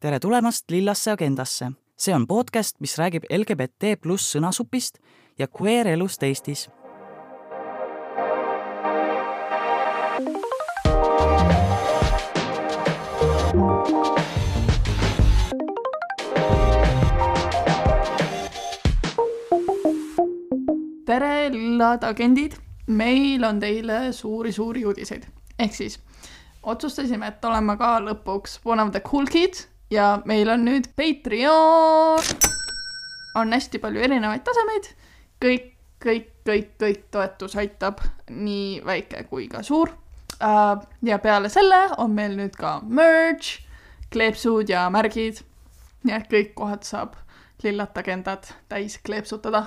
tere 0.00 0.18
tulemast 0.18 0.70
Lillasse 0.70 1.10
agendasse. 1.10 1.72
see 1.98 2.14
on 2.14 2.26
podcast, 2.26 2.76
mis 2.80 2.98
räägib 2.98 3.24
LGBT 3.28 4.00
pluss 4.00 4.32
sõnasupist 4.32 4.96
ja 5.38 5.46
queer 5.46 5.86
elust 5.86 6.22
Eestis. 6.22 6.70
tere, 21.04 21.50
lillad 21.52 22.04
agendid, 22.04 22.56
meil 22.86 23.44
on 23.44 23.60
teile 23.60 24.12
suuri-suuri 24.12 24.86
uudiseid, 24.86 25.26
ehk 25.58 25.74
siis 25.74 26.00
otsustasime, 26.62 27.26
et 27.26 27.44
oleme 27.44 27.76
ka 27.76 27.98
lõpuks 28.00 28.60
one 28.64 28.82
of 28.82 28.96
the 28.96 29.00
cool 29.00 29.26
kids 29.26 29.69
ja 29.90 30.20
meil 30.24 30.48
on 30.48 30.64
nüüd 30.64 30.90
Patreon. 30.96 32.22
on 33.34 33.52
hästi 33.52 33.78
palju 33.78 34.02
erinevaid 34.02 34.42
tasemeid, 34.46 34.90
kõik, 35.42 35.72
kõik, 36.02 36.30
kõik, 36.48 36.70
kõik 36.82 37.02
toetus 37.14 37.54
aitab, 37.60 38.02
nii 38.30 38.80
väike 38.86 39.24
kui 39.30 39.48
ka 39.48 39.62
suur. 39.62 39.90
ja 41.02 41.18
peale 41.18 41.48
selle 41.48 41.80
on 41.98 42.10
meil 42.10 42.36
nüüd 42.36 42.56
ka 42.56 42.80
merch, 42.86 43.60
kleepsud 44.12 44.68
ja 44.68 44.88
märgid. 44.90 45.42
nii 46.04 46.16
et 46.16 46.30
kõik 46.30 46.54
kohad 46.54 46.86
saab 46.86 47.16
lillat 47.62 47.98
agendat 47.98 48.54
täis 48.68 48.98
kleepsutada. 48.98 49.64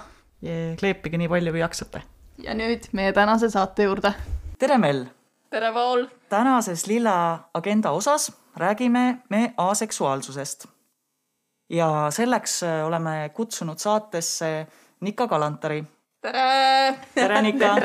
kleepige 0.80 1.17
nii 1.17 1.30
palju, 1.30 1.52
kui 1.52 1.59
jaksate. 1.59 2.03
ja 2.44 2.53
nüüd 2.53 2.90
meie 2.92 3.14
tänase 3.14 3.50
saate 3.50 3.84
juurde. 3.84 4.14
tere, 4.59 4.78
Mell! 4.78 5.05
Tere, 5.53 5.73
Paul! 5.73 6.05
tänases 6.30 6.88
Lilla 6.88 7.39
agenda 7.53 7.91
osas 7.91 8.31
räägime 8.57 9.17
me 9.30 9.53
aseksuaalsusest. 9.57 10.66
ja 11.70 12.07
selleks 12.09 12.63
äh, 12.63 12.85
oleme 12.85 13.31
kutsunud 13.34 13.77
saatesse 13.77 14.67
Nika 15.00 15.28
Kalantari. 15.28 15.83
tere! 16.22 16.95
tere, 17.16 17.41
Nika! 17.41 17.75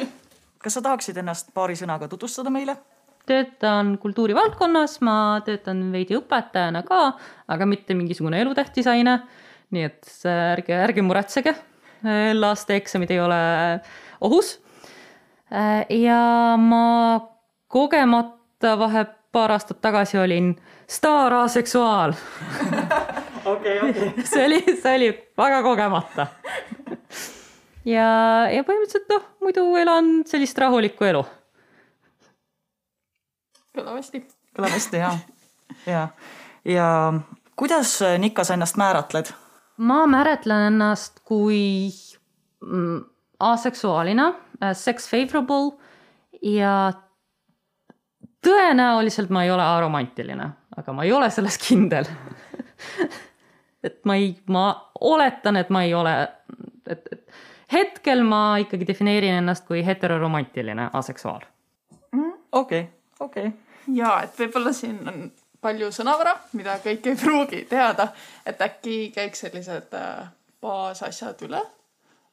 kas 0.62 0.74
sa 0.74 0.82
tahaksid 0.82 1.16
ennast 1.16 1.48
paari 1.54 1.76
sõnaga 1.80 2.08
tutvustada 2.08 2.52
meile? 2.52 2.76
töötan 3.26 3.96
kultuurivaldkonnas, 3.98 4.98
ma 5.00 5.40
töötan 5.44 5.80
veidi 5.92 6.18
õpetajana 6.18 6.82
ka, 6.84 7.14
aga 7.48 7.66
mitte 7.66 7.96
mingisugune 7.96 8.42
elutähtis 8.44 8.86
aine. 8.86 9.22
nii 9.72 9.86
et 9.88 10.12
ärge, 10.28 10.76
ärge 10.76 11.02
muretsege, 11.02 11.56
laste 12.36 12.76
eksamid 12.76 13.16
ei 13.16 13.20
ole 13.24 13.40
ohus. 14.20 14.58
Ja 15.88 16.22
ma 16.58 17.20
kogemata 17.68 18.78
vahe 18.78 19.06
paar 19.32 19.52
aastat 19.52 19.80
tagasi 19.80 20.18
olin 20.18 20.54
staaraseksuaal 20.86 22.12
okei, 23.44 23.80
okei. 23.80 24.12
see 24.30 24.46
oli, 24.46 24.64
see 24.82 24.96
oli 24.96 25.10
väga 25.38 25.62
kogemata. 25.62 26.26
ja, 27.84 28.08
ja 28.50 28.64
põhimõtteliselt 28.66 29.10
noh, 29.12 29.26
muidu 29.44 29.66
elan 29.80 30.10
sellist 30.28 30.58
rahulikku 30.58 31.08
elu. 31.08 31.22
kõlab 33.76 33.98
hästi. 33.98 34.24
kõlab 34.56 34.76
hästi, 34.76 35.02
jaa. 35.02 35.14
ja, 35.86 36.06
ja 36.64 36.88
kuidas, 37.56 37.98
Nika, 38.18 38.44
sa 38.44 38.56
ennast 38.58 38.80
määratled? 38.80 39.32
ma 39.76 40.04
määratlen 40.06 40.68
ennast 40.72 41.20
kui 41.26 41.90
mm, 42.64 43.04
aseksuaalina, 43.40 44.32
sex 44.74 45.08
favorable 45.10 45.74
ja 46.42 46.92
tõenäoliselt 48.44 49.30
ma 49.32 49.44
ei 49.44 49.50
ole 49.50 49.64
aromantiline, 49.64 50.48
aga 50.76 50.92
ma 50.92 51.04
ei 51.04 51.12
ole 51.12 51.30
selles 51.32 51.58
kindel 51.58 52.08
et 53.86 54.00
ma 54.04 54.16
ei, 54.16 54.32
ma 54.48 54.66
oletan, 55.00 55.56
et 55.60 55.70
ma 55.74 55.84
ei 55.84 55.94
ole, 55.94 56.14
et, 56.88 57.08
et 57.12 57.72
hetkel 57.72 58.24
ma 58.26 58.56
ikkagi 58.62 58.86
defineerin 58.88 59.38
ennast 59.40 59.66
kui 59.68 59.84
heteroromantiline 59.86 60.90
aseksuaal. 60.92 61.46
okei, 62.52 62.88
okei. 63.20 63.52
ja 63.94 64.18
et 64.24 64.38
võib-olla 64.38 64.72
siin 64.72 65.00
on 65.08 65.24
palju 65.64 65.90
sõnavara, 65.92 66.36
mida 66.52 66.76
kõik 66.84 67.06
ei 67.08 67.16
pruugi 67.16 67.64
teada, 67.68 68.10
et 68.46 68.60
äkki 68.60 69.10
käiks 69.14 69.46
sellised 69.46 69.96
äh, 69.96 70.26
baasasjad 70.60 71.40
üle 71.48 71.62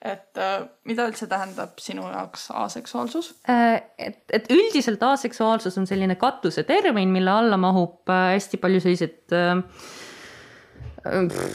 et 0.02 0.38
äh, 0.42 0.64
mida 0.90 1.06
üldse 1.10 1.28
tähendab 1.30 1.78
sinu 1.82 2.08
jaoks 2.10 2.48
aseksuaalsus? 2.58 3.36
et, 3.46 4.24
et 4.34 4.48
üldiselt 4.50 5.04
aseksuaalsus 5.06 5.78
on 5.78 5.86
selline 5.90 6.18
katusetermin, 6.22 7.12
mille 7.14 7.32
alla 7.32 7.60
mahub 7.62 8.10
äh, 8.10 8.32
hästi 8.34 8.58
palju 8.62 8.82
selliseid 8.82 9.36
äh, 9.38 9.62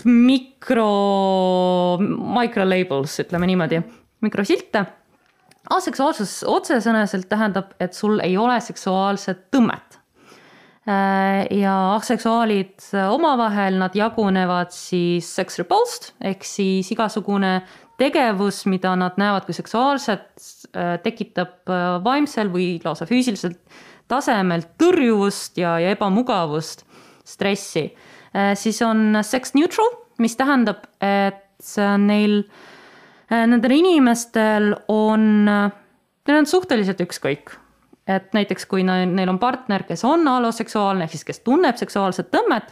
mikro, 0.06 0.92
micro 2.38 2.68
labels, 2.68 3.18
ütleme 3.22 3.50
niimoodi, 3.50 3.82
mikrosilte. 4.26 4.84
aseksuaalsus 5.70 6.40
otsesõnaselt 6.46 7.28
tähendab, 7.30 7.74
et 7.82 7.94
sul 7.94 8.20
ei 8.22 8.36
ole 8.38 8.60
seksuaalset 8.62 9.48
tõmmet. 9.54 9.98
ja 10.86 11.72
aseksuaalid 11.96 12.84
omavahel, 13.10 13.74
nad 13.78 13.94
jagunevad 13.98 14.70
siis 14.70 15.32
sex 15.34 15.58
repulsed 15.58 16.12
ehk 16.22 16.46
siis 16.46 16.92
igasugune 16.94 17.56
tegevus, 18.00 18.64
mida 18.68 18.94
nad 18.98 19.16
näevad 19.20 19.46
kui 19.46 19.56
seksuaalset, 19.56 20.28
tekitab 21.02 21.70
vaimsel 22.04 22.50
või 22.52 22.76
lausa 22.84 23.06
füüsiliselt 23.08 23.60
tasemel 24.10 24.64
tõrjuvust 24.78 25.58
ja, 25.60 25.76
ja 25.82 25.94
ebamugavust, 25.96 26.84
stressi. 27.26 27.88
siis 28.54 28.80
on 28.86 29.18
sex 29.26 29.54
neutral, 29.56 29.90
mis 30.22 30.36
tähendab, 30.38 30.86
et 31.02 31.76
neil, 32.02 32.42
nendel 33.30 33.76
inimestel 33.78 34.74
on, 34.92 35.46
neil 35.46 36.38
on 36.38 36.46
suhteliselt 36.46 37.00
ükskõik. 37.02 37.56
et 38.06 38.34
näiteks, 38.34 38.68
kui 38.70 38.84
neil 38.86 39.28
on 39.28 39.38
partner, 39.42 39.82
kes 39.82 40.04
on 40.06 40.28
alloseksuaalne 40.30 41.04
ehk 41.04 41.16
siis 41.16 41.24
kes 41.26 41.40
tunneb 41.42 41.76
seksuaalset 41.76 42.28
tõmmet, 42.30 42.70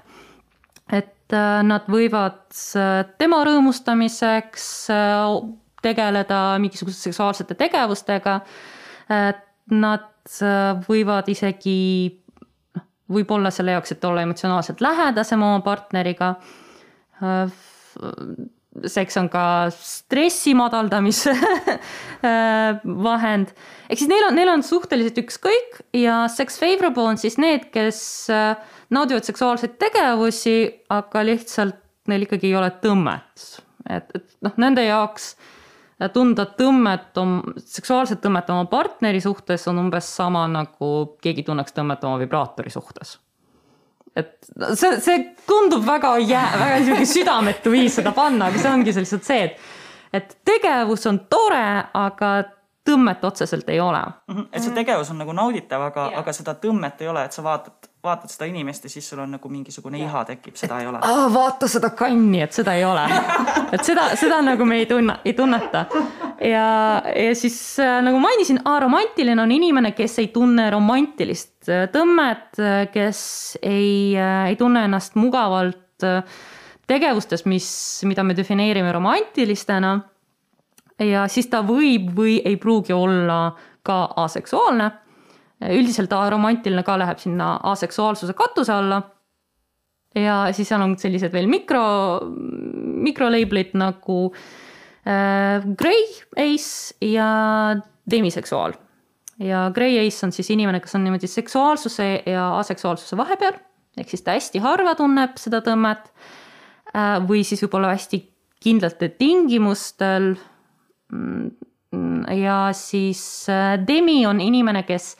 et 0.94 1.14
Äh, 1.32 1.60
nad 1.64 1.86
võivad 1.88 2.52
äh, 2.76 3.04
tema 3.18 3.38
rõõmustamiseks 3.48 4.66
äh, 4.92 5.36
tegeleda 5.84 6.40
mingisuguste 6.60 7.10
seksuaalsete 7.10 7.56
tegevustega. 7.60 8.38
Nad 9.74 10.36
võivad 10.86 11.26
isegi, 11.28 11.74
noh, 12.72 12.84
võib-olla 13.12 13.50
selle 13.52 13.74
jaoks, 13.74 13.92
et 13.92 14.06
olla 14.08 14.22
emotsionaalselt 14.24 14.80
lähedasem 14.80 15.44
oma 15.44 15.60
partneriga. 15.66 16.30
Seks 18.90 19.16
on 19.20 19.28
ka 19.32 19.44
stressi 19.74 20.54
madaldamise 20.58 21.34
vahend, 23.08 23.52
ehk 23.88 24.00
siis 24.00 24.10
neil 24.10 24.26
on, 24.28 24.36
neil 24.38 24.50
on 24.50 24.64
suhteliselt 24.66 25.20
ükskõik 25.24 25.80
ja 25.98 26.24
sex 26.32 26.58
favorable 26.60 27.06
on 27.12 27.20
siis 27.20 27.38
need, 27.42 27.68
kes 27.74 28.00
äh, 28.34 28.54
naudivad 28.94 29.26
seksuaalseid 29.26 29.78
tegevusi, 29.80 30.58
aga 30.94 31.24
lihtsalt 31.26 31.80
neil 32.10 32.26
ikkagi 32.26 32.50
ei 32.50 32.58
ole 32.58 32.70
tõmmet. 32.82 33.48
et, 33.88 34.10
et 34.16 34.26
noh, 34.44 34.56
nende 34.60 34.84
jaoks 34.86 35.34
tunda 36.12 36.46
tõmmet, 36.58 37.14
seksuaalset 37.70 38.20
tõmmet 38.24 38.50
oma 38.52 38.66
partneri 38.70 39.20
suhtes 39.22 39.68
on 39.70 39.78
umbes 39.84 40.08
sama, 40.16 40.46
nagu 40.50 40.90
keegi 41.22 41.46
tunneks 41.46 41.76
tõmmet 41.76 42.04
oma 42.04 42.18
vibraatori 42.20 42.72
suhtes. 42.72 43.18
Et 44.16 44.36
see, 44.74 44.98
see 45.02 45.22
tundub 45.46 45.86
väga 45.86 46.16
jää-, 46.22 46.58
väga 46.58 46.80
niisugune 46.80 47.08
südametu 47.10 47.72
viis 47.74 47.96
seda 48.00 48.12
panna, 48.16 48.50
aga 48.50 48.60
see 48.62 48.72
ongi 48.72 48.94
lihtsalt 48.94 49.26
see, 49.26 49.48
et 49.48 49.72
et 50.14 50.36
tegevus 50.46 51.08
on 51.10 51.24
tore, 51.30 51.64
aga 51.98 52.34
tõmmet 52.86 53.24
otseselt 53.26 53.68
ei 53.72 53.80
ole. 53.80 54.02
Mhm, 54.30 54.46
et 54.52 54.62
see 54.62 54.76
tegevus 54.76 55.10
on 55.10 55.18
nagu 55.18 55.34
nauditav, 55.34 55.88
aga, 55.88 56.10
aga 56.20 56.34
seda 56.36 56.54
tõmmet 56.60 57.02
ei 57.02 57.10
ole, 57.10 57.24
et 57.26 57.34
sa 57.34 57.42
vaatad 57.42 57.90
vaatad 58.04 58.28
seda 58.28 58.44
inimest 58.44 58.84
ja 58.84 58.90
siis 58.90 59.10
sul 59.10 59.18
on 59.18 59.30
nagu 59.30 59.48
mingisugune 59.48 59.98
ja. 59.98 60.04
iha 60.04 60.24
tekib, 60.24 60.56
seda 60.60 60.80
ei 60.80 60.86
ole. 60.86 61.00
vaata 61.32 61.68
seda 61.68 61.90
kanni, 61.96 62.42
et 62.44 62.52
seda 62.52 62.74
ei 62.76 62.84
ole. 62.84 63.04
et 63.74 63.84
seda, 63.84 64.10
seda 64.20 64.42
nagu 64.44 64.64
me 64.68 64.82
ei 64.82 64.86
tunne, 64.86 65.16
ei 65.24 65.32
tunneta. 65.32 65.86
Ja, 66.44 67.02
ja 67.16 67.34
siis 67.36 67.56
äh, 67.80 67.98
nagu 68.04 68.18
mainisin, 68.22 68.60
aromantiline 68.68 69.42
on 69.42 69.52
inimene, 69.52 69.92
kes 69.96 70.18
ei 70.22 70.30
tunne 70.34 70.68
romantilist 70.72 71.68
äh, 71.72 71.86
tõmmet, 71.92 72.50
äh, 72.60 72.80
kes 72.92 73.20
ei, 73.62 74.16
ei 74.16 74.56
tunne 74.60 74.84
ennast 74.88 75.16
mugavalt 75.20 75.80
tegevustes, 76.84 77.44
mis, 77.48 77.68
mida 78.04 78.24
me 78.26 78.34
defineerime 78.36 78.92
romantilistena. 78.92 79.94
ja 81.00 81.24
siis 81.30 81.46
ta 81.50 81.62
võib 81.66 82.10
või 82.16 82.40
ei 82.44 82.56
pruugi 82.60 82.92
olla 82.92 83.54
ka 83.82 84.04
aseksuaalne 84.24 84.90
üldiselt 85.70 86.12
aromantiline 86.12 86.82
ka 86.84 86.98
läheb 86.98 87.18
sinna 87.22 87.54
aseksuaalsuse 87.72 88.34
katuse 88.34 88.72
alla. 88.72 89.00
ja 90.14 90.52
siis 90.52 90.68
seal 90.68 90.82
on 90.82 90.98
sellised 90.98 91.32
veel 91.32 91.46
mikro, 91.48 91.84
mikrolabelid 93.06 93.72
nagu 93.78 94.18
äh, 94.28 94.63
Grey 95.04 96.04
Ace 96.40 96.96
ja 97.04 97.26
demiseksuaal. 98.10 98.72
ja 99.38 99.66
Grey 99.74 99.98
Ace 100.06 100.24
on 100.26 100.32
siis 100.32 100.48
inimene, 100.50 100.80
kes 100.80 100.94
on 100.96 101.04
niimoodi 101.04 101.28
seksuaalsuse 101.28 102.22
ja 102.26 102.46
aseksuaalsuse 102.58 103.16
vahepeal 103.16 103.58
ehk 104.00 104.10
siis 104.10 104.24
ta 104.24 104.34
hästi 104.36 104.62
harva 104.64 104.94
tunneb 104.98 105.38
seda 105.40 105.60
tõmmet 105.64 106.08
äh, 106.94 107.18
või 107.26 107.44
siis 107.46 107.62
võib-olla 107.64 107.94
hästi 107.94 108.20
kindlatel 108.64 109.12
tingimustel. 109.18 110.32
Mm, 111.12 111.50
ja 112.40 112.58
siis 112.74 113.22
äh, 113.52 113.74
demi 113.86 114.22
on 114.26 114.40
inimene, 114.42 114.84
kes 114.88 115.14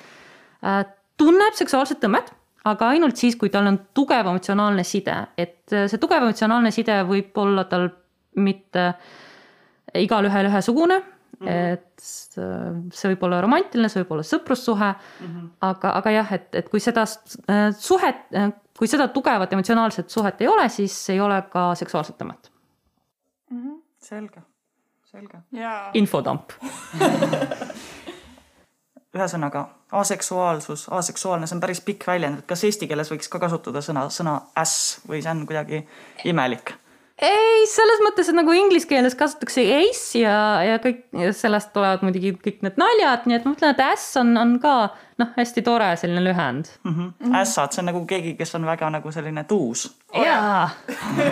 äh, 0.65 0.83
tunneb 1.21 1.55
seksuaalset 1.59 2.01
tõmmet, 2.03 2.33
aga 2.67 2.95
ainult 2.95 3.21
siis, 3.21 3.37
kui 3.39 3.53
tal 3.53 3.69
on 3.71 3.79
tugev 3.95 4.27
emotsionaalne 4.27 4.87
side, 4.89 5.15
et 5.39 5.61
see 5.71 6.01
tugev 6.01 6.25
emotsionaalne 6.25 6.73
side 6.75 7.03
võib 7.07 7.37
olla 7.39 7.67
tal 7.71 7.91
mitte 8.41 8.95
igalühel 9.95 10.51
ühesugune 10.53 11.03
Mm 11.35 11.47
-hmm. 11.49 11.73
et 11.73 12.95
see 12.95 13.11
võib 13.11 13.25
olla 13.27 13.41
romantiline, 13.43 13.89
see 13.89 14.03
võib 14.03 14.13
olla 14.15 14.23
sõprussuhe 14.23 14.91
mm, 14.95 15.27
-hmm. 15.27 15.49
aga, 15.67 15.91
aga 15.99 16.11
jah, 16.11 16.33
et, 16.33 16.55
et 16.55 16.69
kui 16.71 16.81
seda 16.81 17.05
suhet, 17.79 18.23
kui 18.79 18.89
seda 18.89 19.09
tugevat 19.09 19.53
emotsionaalset 19.53 20.11
suhet 20.11 20.41
ei 20.41 20.49
ole, 20.49 20.69
siis 20.69 20.95
ei 21.11 21.21
ole 21.21 21.43
ka 21.51 21.75
seksuaalset 21.75 22.19
tõmmet 22.19 22.51
mm. 23.51 23.63
-hmm. 23.63 23.83
selge, 23.99 24.43
selge 25.11 25.43
yeah.. 25.53 25.91
infodamp 25.95 26.53
ühesõnaga, 29.15 29.69
aseksuaalsus, 29.93 30.89
aseksuaalne, 30.91 31.47
see 31.47 31.57
on 31.57 31.61
päris 31.61 31.81
pikk 31.81 32.07
väljend, 32.07 32.39
et 32.39 32.47
kas 32.51 32.65
eesti 32.65 32.89
keeles 32.91 33.13
võiks 33.13 33.31
ka 33.31 33.39
kasutada 33.39 33.83
sõna, 33.85 34.09
sõna 34.11 34.41
äss 34.59 35.01
või 35.09 35.23
see 35.23 35.31
on 35.31 35.45
kuidagi 35.47 35.85
imelik? 36.31 36.75
Ei, 37.23 37.67
selles 37.71 38.01
mõttes, 38.03 38.29
et 38.29 38.35
nagu 38.35 38.53
inglise 38.57 38.89
keeles 38.91 39.15
kasutatakse 39.19 39.63
ace 39.77 40.19
ja, 40.19 40.37
ja 40.67 40.79
kõik 40.83 41.05
ja 41.15 41.31
sellest 41.37 41.71
tulevad 41.75 42.03
muidugi 42.03 42.33
kõik 42.43 42.65
need 42.67 42.79
naljad, 42.81 43.29
nii 43.29 43.37
et 43.39 43.45
ma 43.47 43.53
mõtlen, 43.53 43.75
et 43.75 43.83
äss 43.85 44.17
on, 44.19 44.33
on 44.41 44.57
ka 44.63 44.75
noh, 45.23 45.31
hästi 45.37 45.63
tore 45.67 45.93
selline 46.01 46.25
lühend 46.25 46.73
mm. 46.83 46.95
-hmm. 46.97 47.37
ässad, 47.39 47.75
see 47.75 47.85
on 47.85 47.89
nagu 47.93 48.03
keegi, 48.11 48.35
kes 48.39 48.55
on 48.59 48.67
väga 48.67 48.91
nagu 48.91 49.13
selline 49.15 49.45
tuus. 49.47 49.87
jaa 50.15 50.69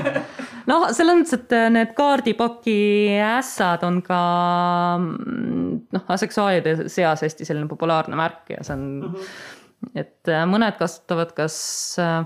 noh, 0.71 0.87
selles 0.95 1.19
mõttes, 1.19 1.35
et 1.41 1.57
need 1.75 1.97
kaardipaki 1.99 2.79
ässad 3.33 3.83
on 3.87 3.99
ka 4.07 4.21
noh, 5.03 6.05
aseksuaalide 6.09 6.77
seas 6.87 7.27
hästi 7.27 7.49
selline 7.49 7.67
populaarne 7.69 8.17
märk 8.17 8.55
ja 8.55 8.63
see 8.63 8.79
on 8.79 8.87
mm, 9.01 9.19
-hmm. 9.19 9.99
et 10.05 10.33
mõned 10.47 10.79
kasutavad 10.79 11.35
kas 11.35 11.59
äh, 11.99 12.23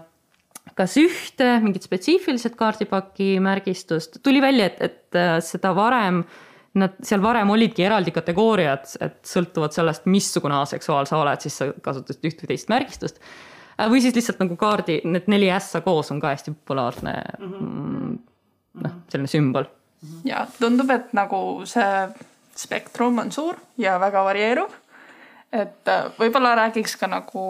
kas 0.76 0.96
ühte 1.00 1.49
mingit 1.64 1.87
spetsiifiliselt 1.87 2.56
kaardipaki 2.58 3.37
märgistust, 3.44 4.20
tuli 4.25 4.43
välja, 4.44 4.69
et, 4.69 4.82
et 4.84 5.19
äh, 5.19 5.37
seda 5.44 5.73
varem, 5.76 6.20
nad 6.76 6.99
seal 7.06 7.23
varem 7.25 7.50
olidki 7.55 7.87
eraldi 7.87 8.12
kategooriad, 8.12 8.84
et 9.00 9.20
sõltuvalt 9.25 9.76
sellest, 9.76 10.05
missugune 10.12 10.58
aseksuaal 10.61 11.08
sa 11.08 11.23
oled, 11.23 11.40
siis 11.40 11.56
sa 11.62 11.70
kasutasid 11.73 12.28
üht 12.28 12.43
või 12.43 12.50
teist 12.52 12.73
märgistust. 12.73 13.23
Äh, 13.81 13.88
või 13.93 14.02
siis 14.05 14.17
lihtsalt 14.17 14.43
nagu 14.44 14.58
kaardi, 14.61 15.00
need 15.08 15.31
neli 15.32 15.49
ässa 15.52 15.81
koos 15.84 16.12
on 16.12 16.20
ka 16.20 16.34
hästi 16.34 16.52
populaarne 16.58 17.14
mm, 17.40 18.17
noh, 18.84 18.99
selline 19.12 19.32
sümbol. 19.32 19.70
ja 20.29 20.44
tundub, 20.58 20.93
et 20.93 21.14
nagu 21.17 21.38
see 21.69 21.93
spektrum 22.56 23.22
on 23.25 23.32
suur 23.32 23.56
ja 23.81 23.96
väga 24.00 24.25
varieeruv. 24.29 24.76
et 25.56 25.88
äh, 25.88 26.12
võib-olla 26.20 26.52
räägiks 26.61 26.99
ka 27.00 27.08
nagu 27.08 27.46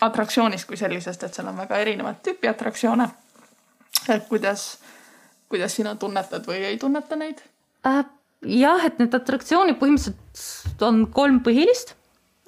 atraktsioonist 0.00 0.68
kui 0.68 0.76
sellisest, 0.76 1.24
et 1.24 1.36
seal 1.36 1.48
on 1.50 1.56
väga 1.56 1.78
erinevat 1.80 2.20
tüüpi 2.24 2.50
atraktsioone. 2.50 3.08
et 4.08 4.28
kuidas, 4.28 4.78
kuidas 5.48 5.76
sina 5.76 5.94
tunnetad 5.94 6.46
või 6.46 6.64
ei 6.64 6.78
tunneta 6.78 7.16
neid 7.16 7.40
äh,? 7.86 8.04
jah, 8.42 8.84
et 8.84 8.98
need 9.00 9.14
atraktsioonid 9.14 9.78
põhimõtteliselt 9.80 10.82
on 10.82 11.06
kolm 11.12 11.40
põhilist. 11.44 11.94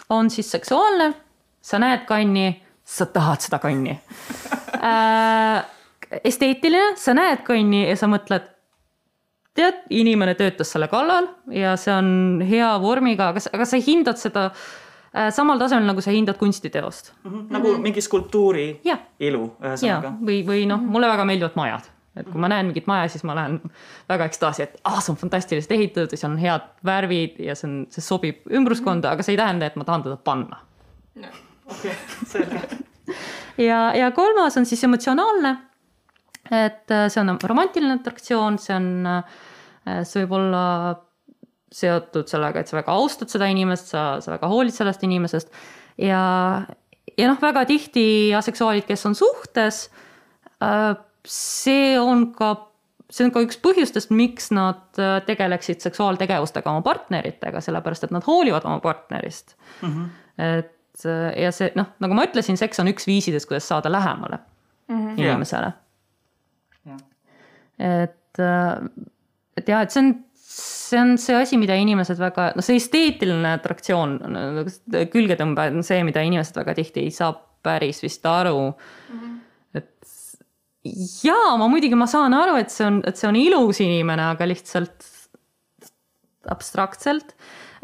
on 0.09 0.31
siis 0.31 0.51
seksuaalne, 0.51 1.13
sa 1.61 1.79
näed 1.79 2.05
kanni, 2.07 2.63
sa 2.85 3.07
tahad 3.07 3.41
seda 3.45 3.59
kanni 3.59 3.97
äh,. 4.93 5.65
esteetiline, 6.25 6.97
sa 6.97 7.17
näed 7.17 7.43
kanni 7.47 7.87
ja 7.89 7.97
sa 7.97 8.11
mõtled, 8.11 8.45
tead, 9.57 9.81
inimene 9.91 10.37
töötas 10.39 10.71
selle 10.71 10.89
kallal 10.89 11.33
ja 11.51 11.77
see 11.81 11.95
on 11.95 12.45
hea 12.47 12.69
vormiga, 12.83 13.33
aga, 13.33 13.43
aga 13.53 13.67
sa 13.67 13.81
hindad 13.83 14.21
seda 14.21 14.51
Äh, 14.53 14.88
samal 15.35 15.61
tasemel, 15.61 15.87
nagu 15.89 16.03
sa 16.05 16.13
hindad 16.13 16.37
kunstiteost 16.41 17.13
mm. 17.25 17.31
-hmm. 17.31 17.47
nagu 17.55 17.77
mingi 17.83 18.01
skulptuuri 18.05 18.81
ja. 18.85 18.99
ilu 19.21 19.55
ühesõnaga. 19.63 20.13
või, 20.21 20.43
või 20.47 20.67
noh, 20.69 20.83
mulle 20.83 21.09
väga 21.09 21.25
meeldivad 21.25 21.57
majad, 21.57 21.89
et 22.17 22.29
kui 22.29 22.41
ma 22.41 22.51
näen 22.53 22.67
mingit 22.67 22.87
maja, 22.87 23.09
siis 23.09 23.25
ma 23.25 23.37
lähen 23.39 23.61
väga 24.09 24.29
ekstaasi, 24.29 24.63
et 24.63 24.81
ah, 24.85 24.99
see 25.03 25.13
on 25.15 25.21
fantastiliselt 25.21 25.73
ehitatud 25.73 26.13
ja 26.13 26.21
seal 26.21 26.33
on 26.33 26.43
head 26.43 26.69
värvid 26.85 27.41
ja 27.43 27.55
see 27.59 27.71
on, 27.71 27.79
see 27.91 28.05
sobib 28.05 28.45
ümbruskonda, 28.51 29.15
aga 29.15 29.23
see 29.23 29.37
ei 29.37 29.41
tähenda, 29.41 29.67
et 29.67 29.77
ma 29.77 29.87
tahan 29.89 30.05
teda 30.07 30.17
panna. 30.17 30.61
okei, 31.67 31.97
selge. 32.27 32.63
ja, 33.69 33.81
ja 33.97 34.11
kolmas 34.17 34.57
on 34.57 34.67
siis 34.67 34.85
emotsionaalne. 34.85 35.57
et 36.51 36.91
äh, 36.91 37.09
see 37.13 37.21
on 37.21 37.37
romantiline 37.45 37.99
atraktsioon, 37.99 38.59
see 38.59 38.77
on, 38.77 39.07
äh, 39.07 40.03
see 40.05 40.25
võib 40.25 40.39
olla 40.41 40.65
seotud 41.73 42.29
sellega, 42.31 42.63
et 42.63 42.71
sa 42.71 42.79
väga 42.79 42.95
austad 42.97 43.31
seda 43.33 43.49
inimest, 43.51 43.93
sa, 43.93 44.05
sa 44.25 44.33
väga 44.35 44.49
hoolid 44.49 44.75
sellest 44.75 45.03
inimesest 45.05 45.53
ja, 46.01 46.23
ja 47.19 47.29
noh, 47.29 47.41
väga 47.43 47.65
tihti 47.69 48.07
aseksuaalid, 48.37 48.87
kes 48.89 49.05
on 49.09 49.17
suhtes, 49.19 49.83
äh, 50.65 50.95
see 51.29 51.99
on 52.01 52.29
ka, 52.37 52.55
see 53.13 53.27
on 53.27 53.35
ka 53.35 53.43
üks 53.45 53.61
põhjustest, 53.65 54.13
miks 54.15 54.49
nad 54.55 55.01
äh, 55.01 55.19
tegeleksid 55.27 55.85
seksuaaltegevustega 55.85 56.73
oma 56.73 56.85
partneritega, 56.87 57.63
sellepärast 57.65 58.09
et 58.09 58.17
nad 58.17 58.27
hoolivad 58.29 58.67
oma 58.69 58.81
partnerist 58.85 59.57
mm. 59.83 59.89
-hmm. 59.89 60.09
et 60.47 61.05
äh, 61.05 61.43
ja 61.45 61.53
see 61.53 61.73
noh, 61.77 61.93
nagu 62.01 62.17
ma 62.17 62.25
ütlesin, 62.31 62.57
seks 62.61 62.81
on 62.81 62.93
üks 62.95 63.09
viisidest, 63.11 63.51
kuidas 63.51 63.69
saada 63.69 63.93
lähemale 63.93 64.39
mm 64.89 64.97
-hmm. 64.97 65.21
inimesele 65.21 65.73
yeah.. 66.87 66.99
et, 67.79 68.41
et 69.57 69.69
jah, 69.69 69.83
et 69.83 69.91
see 69.91 70.07
on 70.07 70.17
see 70.49 71.01
on 71.01 71.17
see 71.21 71.37
asi, 71.37 71.59
mida 71.61 71.77
inimesed 71.77 72.21
väga, 72.21 72.53
noh, 72.57 72.65
see 72.65 72.79
esteetiline 72.81 73.53
atraktsioon, 73.59 74.17
külgetõmbe 75.13 75.69
on 75.75 75.85
see, 75.87 76.01
mida 76.07 76.25
inimesed 76.25 76.57
väga 76.63 76.77
tihti 76.79 77.05
ei 77.05 77.13
saa 77.15 77.35
päris 77.65 78.01
vist 78.05 78.25
aru 78.29 78.71
mm. 78.71 79.21
-hmm. 79.21 79.37
et 79.81 80.15
jaa, 81.25 81.55
ma 81.61 81.69
muidugi, 81.69 81.99
ma 81.99 82.09
saan 82.09 82.35
aru, 82.37 82.57
et 82.63 82.73
see 82.73 82.87
on, 82.89 83.01
et 83.07 83.21
see 83.21 83.29
on 83.29 83.37
ilus 83.37 83.83
inimene, 83.85 84.31
aga 84.33 84.49
lihtsalt 84.49 85.09
abstraktselt. 86.49 87.35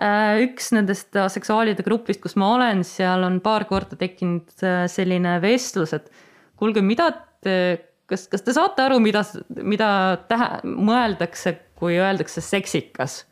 Äh, 0.00 0.40
üks 0.48 0.72
nendest 0.74 1.12
seksuaalide 1.12 1.84
grupist, 1.86 2.22
kus 2.22 2.34
ma 2.40 2.54
olen, 2.56 2.80
seal 2.86 3.22
on 3.26 3.38
paar 3.44 3.66
korda 3.68 3.98
tekkinud 3.98 4.64
äh, 4.64 4.86
selline 4.90 5.36
vestlus, 5.42 5.92
et 5.94 6.08
kuulge, 6.58 6.82
mida 6.82 7.12
te 7.44 7.58
kas, 8.10 8.26
kas 8.32 8.44
te 8.44 8.54
saate 8.56 8.84
aru, 8.84 8.98
mida, 9.02 9.22
mida 9.62 9.90
tähe-, 10.30 10.62
mõeldakse 10.64 11.54
kui 11.78 11.98
öeldakse 11.98 12.40
seksikas. 12.40 13.24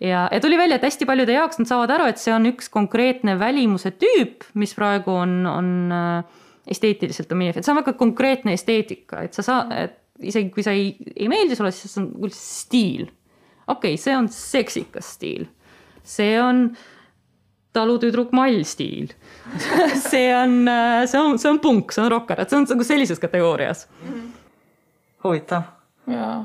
ja, 0.00 0.28
ja 0.32 0.40
tuli 0.40 0.58
välja, 0.58 0.76
et 0.76 0.86
hästi 0.88 1.06
paljude 1.06 1.32
jaoks 1.32 1.60
nad 1.60 1.68
saavad 1.68 1.94
aru, 1.96 2.10
et 2.10 2.20
see 2.20 2.34
on 2.34 2.48
üks 2.50 2.70
konkreetne 2.72 3.36
välimuse 3.38 3.92
tüüp, 4.00 4.46
mis 4.54 4.74
praegu 4.74 5.12
on, 5.12 5.40
on 5.46 5.72
äh, 5.92 6.44
esteetiliselt 6.70 7.30
domineeriv, 7.30 7.60
et 7.60 7.68
see 7.68 7.74
on 7.74 7.82
väga 7.82 7.96
konkreetne 8.00 8.54
esteetika, 8.56 9.24
et 9.26 9.36
sa 9.36 9.44
saa-, 9.46 9.66
et 9.76 9.98
isegi 10.20 10.52
kui 10.54 10.64
sa 10.64 10.74
ei, 10.76 10.94
ei 11.16 11.28
meeldi 11.32 11.56
sulle, 11.56 11.72
siis 11.74 11.92
see 11.94 12.04
on 12.04 12.32
stiil. 12.34 13.10
okei 13.66 13.94
okay,, 13.94 14.00
see 14.00 14.16
on 14.16 14.30
seksikas 14.32 15.14
stiil. 15.18 15.48
see 16.04 16.38
on 16.42 16.70
talutüdruk 17.76 18.32
Mall 18.34 18.64
stiil 18.66 19.12
see 20.10 20.30
on, 20.34 20.62
äh, 20.68 21.04
see 21.10 21.20
on, 21.20 21.36
see 21.38 21.50
on 21.52 21.60
punk, 21.62 21.92
see 21.94 22.02
on 22.04 22.10
rokker, 22.10 22.40
et 22.40 22.50
see 22.50 22.58
on 22.58 22.66
nagu 22.72 22.86
sellises 22.88 23.20
kategoorias 23.22 23.84
mm. 24.00 24.08
-hmm. 24.14 24.32
huvitav. 25.24 25.68
jaa 26.08 26.40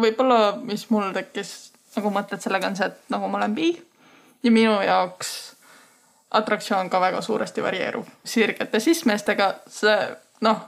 võib-olla, 0.00 0.56
mis 0.62 0.86
mul 0.90 1.12
tekkis 1.14 1.72
nagu 1.96 2.10
mõtted 2.10 2.42
sellega 2.42 2.70
on 2.70 2.76
see, 2.78 2.90
et 2.90 3.12
nagu 3.14 3.28
ma 3.30 3.38
olen 3.38 3.54
bi 3.54 3.72
ja 4.42 4.52
minu 4.52 4.76
jaoks 4.82 5.34
atraktsioon 6.34 6.90
ka 6.90 7.00
väga 7.00 7.20
suuresti 7.22 7.62
varieerub. 7.62 8.06
sirgete 8.24 8.80
sismeestega 8.80 9.54
see 9.70 9.98
noh, 10.40 10.64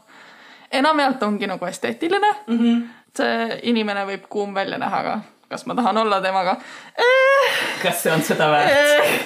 enamjaolt 0.72 1.22
ongi 1.22 1.46
nagu 1.46 1.66
esteetiline 1.66 2.32
mm. 2.46 2.58
-hmm. 2.58 2.84
see 3.16 3.60
inimene 3.62 4.06
võib 4.06 4.28
kuum 4.28 4.54
välja 4.54 4.78
näha, 4.78 5.00
aga 5.00 5.20
kas 5.48 5.66
ma 5.66 5.74
tahan 5.74 5.98
olla 5.98 6.20
temaga 6.20 6.56
eh,? 6.98 7.50
kas 7.82 8.02
see 8.02 8.12
on 8.12 8.22
seda 8.22 8.50
väärt 8.50 8.72
eh,? 8.72 9.20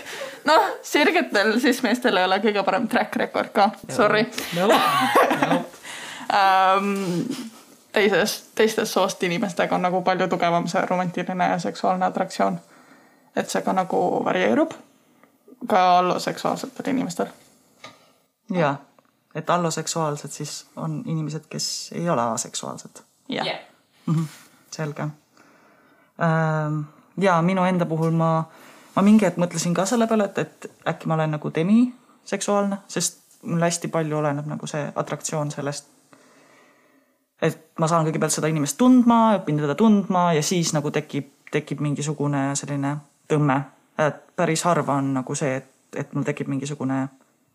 noh, 0.44 0.66
sirgetel 0.82 1.60
sismeestel 1.60 2.16
ei 2.16 2.24
ole 2.24 2.40
kõige 2.40 2.64
parem 2.64 2.88
track 2.88 3.16
record 3.16 3.52
ka, 3.52 3.70
sorry. 3.88 4.26
Nope. 4.56 4.80
Nope. 5.50 5.64
um, 6.32 7.24
teisest, 7.92 8.50
teistest 8.54 8.92
soost 8.92 9.22
inimestega 9.22 9.74
on 9.74 9.82
nagu 9.82 10.02
palju 10.02 10.28
tugevam 10.28 10.68
see 10.68 10.82
romantiline 10.90 11.48
ja 11.48 11.58
seksuaalne 11.58 12.06
atraktsioon. 12.06 12.60
et 13.36 13.50
see 13.50 13.62
ka 13.62 13.72
nagu 13.72 14.24
varieerub 14.24 14.72
ka 15.68 15.98
alloseksuaalsetel 15.98 16.88
inimestel. 16.88 17.26
ja, 18.54 18.74
et 19.34 19.50
alloseksuaalsed 19.50 20.30
siis 20.30 20.66
on 20.76 21.02
inimesed, 21.06 21.46
kes 21.48 21.90
ei 21.94 22.10
ole 22.10 22.22
aseksuaalsed. 22.22 23.02
jah 23.28 23.46
yeah. 23.46 23.60
mm 24.06 24.14
-hmm.. 24.14 24.26
selge. 24.70 25.02
Ähm, 25.02 26.80
ja 27.20 27.42
minu 27.42 27.64
enda 27.64 27.86
puhul 27.86 28.10
ma, 28.10 28.44
ma 28.96 29.02
mingi 29.02 29.24
hetk 29.24 29.38
mõtlesin 29.38 29.74
ka 29.74 29.86
selle 29.86 30.06
peale, 30.06 30.24
et, 30.24 30.38
et 30.38 30.70
äkki 30.88 31.06
ma 31.06 31.14
olen 31.14 31.30
nagu 31.30 31.50
demiseksuaalne, 31.54 32.76
sest 32.88 33.18
mul 33.42 33.62
hästi 33.62 33.88
palju 33.88 34.18
oleneb 34.18 34.46
nagu 34.46 34.66
see 34.66 34.92
atraktsioon 34.94 35.50
sellest. 35.50 35.88
Et 37.42 37.58
ma 37.78 37.88
saan 37.88 38.06
kõigepealt 38.06 38.34
seda 38.34 38.50
inimest 38.52 38.78
tundma, 38.78 39.36
õpin 39.38 39.60
teda 39.60 39.74
tundma 39.74 40.30
ja 40.36 40.42
siis 40.42 40.74
nagu 40.76 40.90
tekib, 40.90 41.30
tekib 41.52 41.80
mingisugune 41.80 42.50
selline 42.58 42.96
tõmme. 43.30 43.60
et 43.98 44.20
päris 44.36 44.62
harva 44.64 44.94
on 44.96 45.14
nagu 45.14 45.34
see, 45.34 45.56
et, 45.56 45.66
et 45.96 46.14
mul 46.14 46.24
tekib 46.24 46.48
mingisugune 46.48 47.08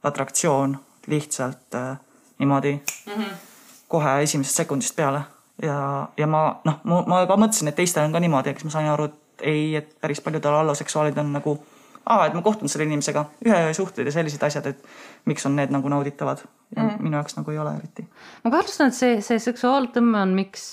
atraktsioon 0.04 0.78
lihtsalt 1.08 1.76
äh, 1.76 1.98
niimoodi 2.40 2.74
mm 2.74 3.14
-hmm. 3.14 3.32
kohe 3.88 4.22
esimesest 4.24 4.56
sekundist 4.56 4.96
peale 4.96 5.22
ja, 5.62 6.08
ja 6.18 6.28
ma 6.28 6.62
noh, 6.64 6.80
ma 6.84 7.26
ka 7.28 7.38
mõtlesin, 7.38 7.68
et 7.68 7.76
teistel 7.76 8.06
on 8.06 8.12
ka 8.12 8.20
niimoodi, 8.20 8.50
eks 8.50 8.64
ma 8.64 8.74
sain 8.74 8.90
aru, 8.90 9.04
et 9.04 9.46
ei, 9.52 9.76
et 9.76 9.96
päris 10.02 10.22
paljudel 10.22 10.54
alloseksuaalid 10.54 11.18
on 11.18 11.34
nagu 11.34 11.58
aa, 12.06 12.26
et 12.28 12.38
ma 12.38 12.42
kohtun 12.46 12.70
selle 12.70 12.86
inimesega, 12.86 13.26
ühe 13.46 13.74
suhted 13.74 14.06
ja 14.06 14.14
sellised 14.14 14.44
asjad, 14.46 14.72
et 14.72 15.30
miks 15.30 15.46
on 15.46 15.56
need 15.58 15.74
nagu 15.74 15.90
nauditavad. 15.90 16.46
Mm. 16.76 16.98
minu 17.00 17.16
jaoks 17.16 17.38
nagu 17.38 17.52
ei 17.54 17.60
ole 17.62 17.76
eriti. 17.78 18.08
ma 18.44 18.52
kahtlustan, 18.52 18.90
et 18.90 18.98
see, 18.98 19.20
see 19.24 19.40
seksuaaltõmme 19.40 20.18
on, 20.22 20.34
miks 20.36 20.66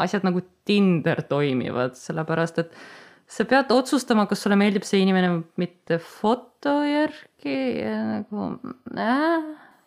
asjad 0.00 0.24
nagu 0.26 0.42
Tinder 0.64 1.22
toimivad, 1.28 1.94
sellepärast 1.98 2.58
et 2.62 2.72
sa 3.30 3.44
pead 3.48 3.70
otsustama, 3.74 4.26
kas 4.26 4.42
sulle 4.42 4.58
meeldib 4.58 4.84
see 4.86 5.02
inimene 5.04 5.32
mitte 5.60 6.00
foto 6.02 6.80
järgi 6.86 7.58
ja 7.80 7.98
nagu 8.06 8.48
äh. 8.98 9.44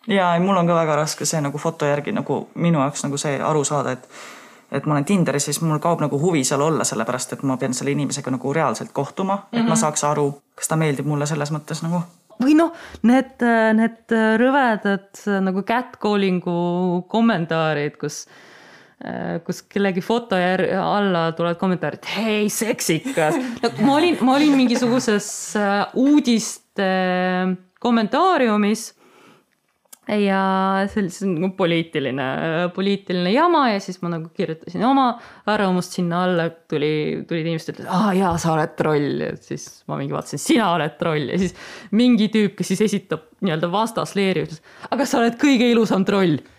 ja 0.07 0.29
mul 0.39 0.61
on 0.61 0.69
ka 0.69 0.77
väga 0.77 0.95
raske 1.01 1.27
see 1.27 1.41
nagu 1.43 1.59
foto 1.61 1.89
järgi 1.89 2.15
nagu 2.15 2.45
minu 2.55 2.79
jaoks 2.79 3.03
nagu 3.07 3.19
see 3.19 3.41
aru 3.41 3.63
saada, 3.67 3.97
et 3.97 4.07
et 4.73 4.85
ma 4.89 4.95
olen 4.95 5.05
Tinderis, 5.05 5.45
siis 5.45 5.61
mul 5.61 5.77
kaob 5.79 6.01
nagu 6.01 6.17
huvi 6.19 6.41
seal 6.43 6.61
olla, 6.65 6.83
sellepärast 6.87 7.35
et 7.35 7.43
ma 7.45 7.57
pean 7.61 7.75
selle 7.77 7.91
inimesega 7.93 8.31
nagu 8.33 8.53
reaalselt 8.53 8.91
kohtuma 8.91 9.35
mm, 9.35 9.41
-hmm. 9.41 9.59
et 9.59 9.65
ma 9.65 9.75
mhm. 9.75 9.81
saaks 9.81 10.03
aru, 10.03 10.41
kas 10.57 10.71
ta 10.71 10.77
meeldib 10.79 11.07
mulle 11.09 11.27
selles 11.29 11.51
mõttes 11.53 11.83
nagu. 11.85 12.03
või 12.43 12.55
noh, 12.57 12.73
need, 13.07 13.43
need 13.77 14.15
rõvedad 14.41 15.21
nagu 15.45 15.63
catcalling'u 15.67 17.03
kommentaarid, 17.11 17.99
kus 18.01 18.25
kus 19.43 19.57
kellegi 19.67 19.99
foto 19.99 20.37
jär-, 20.39 20.69
alla 20.79 21.25
tulevad 21.35 21.57
kommentaarid, 21.59 22.05
hei 22.15 22.45
seksikas 22.47 23.35
no,. 23.35 23.71
ma 23.83 23.97
olin, 23.97 24.15
ma 24.23 24.37
olin 24.37 24.53
mingisuguses 24.55 25.27
äh, 25.59 25.73
uudiste 25.99 26.87
kommentaariumis 27.83 28.85
ja 30.07 30.39
see 30.91 31.05
oli 31.05 31.29
nagu 31.37 31.49
poliitiline, 31.55 32.25
poliitiline 32.75 33.31
jama 33.31 33.63
ja 33.71 33.79
siis 33.83 34.01
ma 34.03 34.11
nagu 34.11 34.27
kirjutasin 34.35 34.83
oma 34.83 35.05
arvamust 35.49 35.95
sinna 35.95 36.23
alla, 36.27 36.49
tuli, 36.69 37.23
tulid 37.29 37.47
inimesed, 37.47 37.71
ütlesid, 37.71 37.91
aa 37.91 38.11
jaa, 38.17 38.33
sa 38.41 38.51
oled 38.57 38.73
troll, 38.79 39.23
et 39.29 39.47
siis 39.47 39.67
ma 39.87 39.99
mingi 40.01 40.15
vaatasin, 40.15 40.41
sina 40.43 40.73
oled 40.75 40.97
troll. 40.99 41.29
Ja 41.31 41.39
siis 41.39 41.55
mingi 41.95 42.27
tüüp, 42.33 42.57
kes 42.59 42.73
siis 42.73 42.83
esitab 42.89 43.29
nii-öelda 43.43 43.71
vastasleeri, 43.71 44.43
ütles, 44.47 44.63
aga 44.91 45.07
sa 45.07 45.21
oled 45.21 45.39
kõige 45.41 45.71
ilusam 45.71 46.07
troll. 46.07 46.39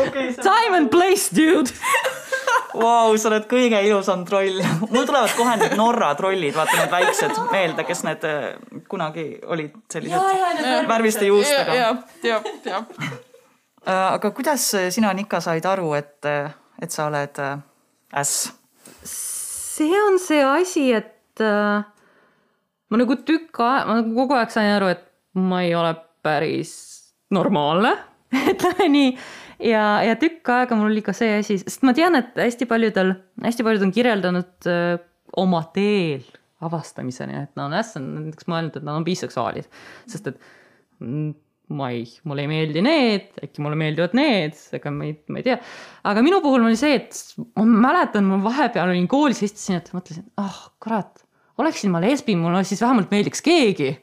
Okay, 0.00 0.32
Time 0.32 0.76
and 0.76 0.88
place, 0.88 1.28
dude 1.34 1.72
Vau, 2.70 3.16
sa 3.18 3.30
oled 3.30 3.48
kõige 3.50 3.80
ilusam 3.86 4.22
troll. 4.28 4.60
mul 4.90 5.08
tulevad 5.08 5.32
kohe 5.36 5.56
need 5.58 5.74
Norra 5.78 6.12
trollid, 6.18 6.54
vaata 6.54 6.76
need 6.78 6.92
väiksed 6.92 7.40
meelde, 7.50 7.84
kes 7.88 8.04
need 8.06 8.26
äh, 8.28 8.46
kunagi 8.90 9.26
olid 9.46 9.74
sellised 9.90 10.86
värviste 10.88 11.26
juustega. 11.26 11.74
jah, 11.74 12.04
jah, 12.22 12.46
jah. 12.64 12.86
Äh, 13.00 14.06
aga 14.14 14.30
kuidas 14.36 14.70
sina, 14.94 15.12
Nika, 15.16 15.40
said 15.42 15.66
aru, 15.66 15.92
et, 15.98 16.30
et 16.82 16.94
sa 16.94 17.10
oled 17.10 17.42
äss? 18.14 18.52
see 19.80 19.96
on 20.06 20.18
see 20.20 20.42
asi, 20.44 20.90
et 20.92 21.40
äh, 21.40 21.84
ma 22.90 23.00
nagu 23.00 23.16
tükk 23.24 23.62
aega, 23.64 23.86
ma 23.88 23.98
nagu 24.00 24.14
kogu 24.18 24.36
aeg 24.36 24.52
sain 24.52 24.74
aru, 24.74 24.90
et 24.92 25.04
ma 25.40 25.62
ei 25.64 25.74
ole 25.78 25.94
päris 26.24 26.72
normaalne, 27.32 27.94
ütleme 28.52 28.88
nii 28.92 29.12
ja, 29.64 29.84
ja 30.06 30.16
tükk 30.20 30.50
aega 30.54 30.78
mul 30.78 30.90
oli 30.90 31.04
ka 31.04 31.14
see 31.16 31.38
asi, 31.40 31.58
sest 31.62 31.84
ma 31.86 31.94
tean, 31.96 32.16
et 32.18 32.36
hästi 32.38 32.68
paljudel, 32.70 33.14
hästi 33.44 33.66
paljud 33.66 33.86
on 33.86 33.94
kirjeldanud 33.94 34.70
öö, 34.70 34.98
oma 35.40 35.62
teel 35.74 36.24
avastamiseni, 36.64 37.44
et 37.46 37.54
nad 37.56 37.68
on 37.68 37.76
hästi 37.78 38.02
näiteks 38.02 38.48
mõelnud, 38.50 38.76
et 38.76 38.86
nad 38.86 38.98
on 38.98 39.06
biseksuaalid, 39.06 39.68
sest 40.10 40.32
et 40.32 40.42
mm, 41.00 41.30
ma 41.76 41.90
ei, 41.94 42.04
mulle 42.26 42.44
ei 42.44 42.50
meeldi 42.50 42.82
need, 42.84 43.30
äkki 43.44 43.62
mulle 43.64 43.78
meeldivad 43.78 44.14
need, 44.18 44.58
ega 44.76 44.92
ma 44.94 45.06
ei, 45.06 45.14
ma 45.30 45.40
ei 45.40 45.46
tea. 45.46 45.58
aga 46.10 46.24
minu 46.26 46.40
puhul 46.44 46.66
oli 46.66 46.78
see, 46.78 46.98
et 46.98 47.20
ma 47.58 47.66
mäletan, 47.88 48.26
ma 48.28 48.40
vahepeal 48.44 48.92
olin 48.92 49.08
koolis, 49.10 49.42
istusin, 49.46 49.78
et 49.80 49.90
mõtlesin, 49.94 50.26
ah 50.40 50.50
oh, 50.50 50.60
kurat, 50.82 51.24
oleksin 51.60 51.94
ma 51.94 52.02
lesbi, 52.02 52.36
mulle 52.38 52.64
siis 52.68 52.82
vähemalt 52.82 53.12
meeldiks 53.14 53.44
keegi. 53.46 53.94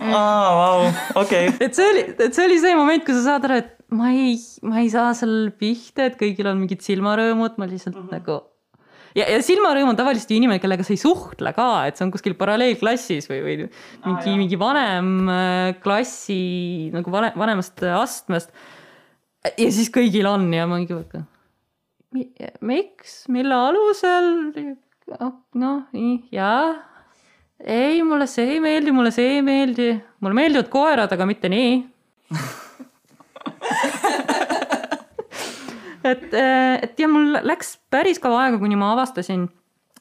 aa, 0.00 0.50
vau, 0.56 0.90
okei. 1.22 1.52
et 1.68 1.76
see 1.76 1.92
oli, 1.92 2.06
et 2.16 2.30
see 2.32 2.48
oli 2.48 2.60
see 2.64 2.76
moment, 2.78 3.04
kui 3.04 3.16
sa 3.16 3.24
saad 3.30 3.48
aru, 3.50 3.60
et 3.62 3.75
ma 3.94 4.10
ei, 4.10 4.34
ma 4.66 4.82
ei 4.82 4.90
saa 4.90 5.14
seal 5.14 5.52
pihta, 5.58 6.08
et 6.10 6.18
kõigil 6.18 6.48
on 6.50 6.60
mingid 6.62 6.82
silmarõõmud, 6.82 7.58
ma 7.60 7.68
lihtsalt 7.70 7.94
mm 7.94 8.06
-hmm. 8.06 8.18
nagu 8.18 8.38
ja, 9.16 9.26
ja 9.30 9.38
silmarõõm 9.44 9.92
on 9.92 9.98
tavaliselt 9.98 10.32
ju 10.32 10.40
inimene, 10.40 10.60
kellega 10.62 10.86
sa 10.86 10.94
ei 10.94 11.00
suhtle 11.00 11.52
ka, 11.56 11.68
et 11.88 11.98
see 11.98 12.06
on 12.06 12.12
kuskil 12.14 12.34
paralleelklassis 12.38 13.30
või, 13.30 13.40
või 13.44 13.56
mingi 13.60 14.32
ah,, 14.32 14.40
mingi 14.42 14.58
vanem 14.60 15.30
äh, 15.30 15.70
klassi 15.82 16.90
nagu 16.94 17.14
vanem, 17.14 17.38
vanemast 17.38 17.86
astmest. 17.94 18.52
ja 19.46 19.70
siis 19.70 19.90
kõigil 19.94 20.28
on 20.30 20.50
ja 20.54 20.66
ma 20.66 20.80
mingi 20.80 20.98
miks, 22.60 23.24
mille 23.32 23.54
alusel? 23.54 24.30
noh, 25.54 25.80
jaa. 26.34 26.74
ei, 27.62 28.02
mulle 28.02 28.26
see 28.30 28.56
ei 28.56 28.60
meeldi, 28.60 28.92
mulle 28.92 29.14
see 29.14 29.36
ei 29.36 29.42
meeldi, 29.46 29.92
mulle 30.20 30.42
meeldivad 30.42 30.70
koerad, 30.72 31.12
aga 31.12 31.28
mitte 31.28 31.50
nii 31.52 31.76
et, 36.10 36.28
eh, 36.34 36.76
et 36.82 37.00
ja 37.00 37.08
mul 37.10 37.38
läks 37.46 37.76
päris 37.90 38.20
kaua 38.22 38.46
aega, 38.46 38.60
kuni 38.62 38.78
ma 38.78 38.92
avastasin, 38.94 39.46